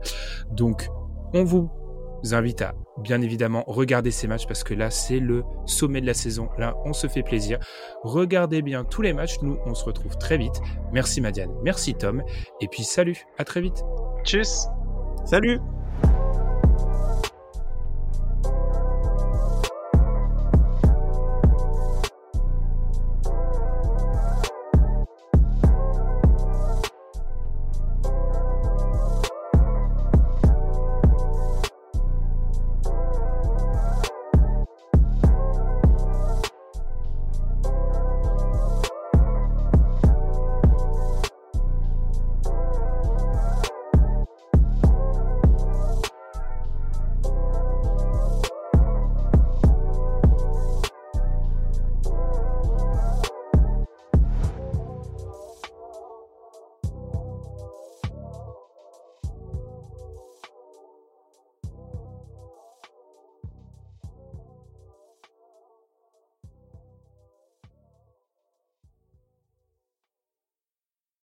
[0.51, 0.87] Donc,
[1.33, 1.69] on vous
[2.31, 6.13] invite à bien évidemment regarder ces matchs parce que là c'est le sommet de la
[6.13, 6.47] saison.
[6.57, 7.59] Là on se fait plaisir.
[8.03, 9.35] Regardez bien tous les matchs.
[9.41, 10.61] Nous on se retrouve très vite.
[10.93, 12.23] Merci Madiane, merci Tom.
[12.61, 13.83] Et puis salut, à très vite.
[14.23, 14.65] Tchuss.
[15.25, 15.59] Salut.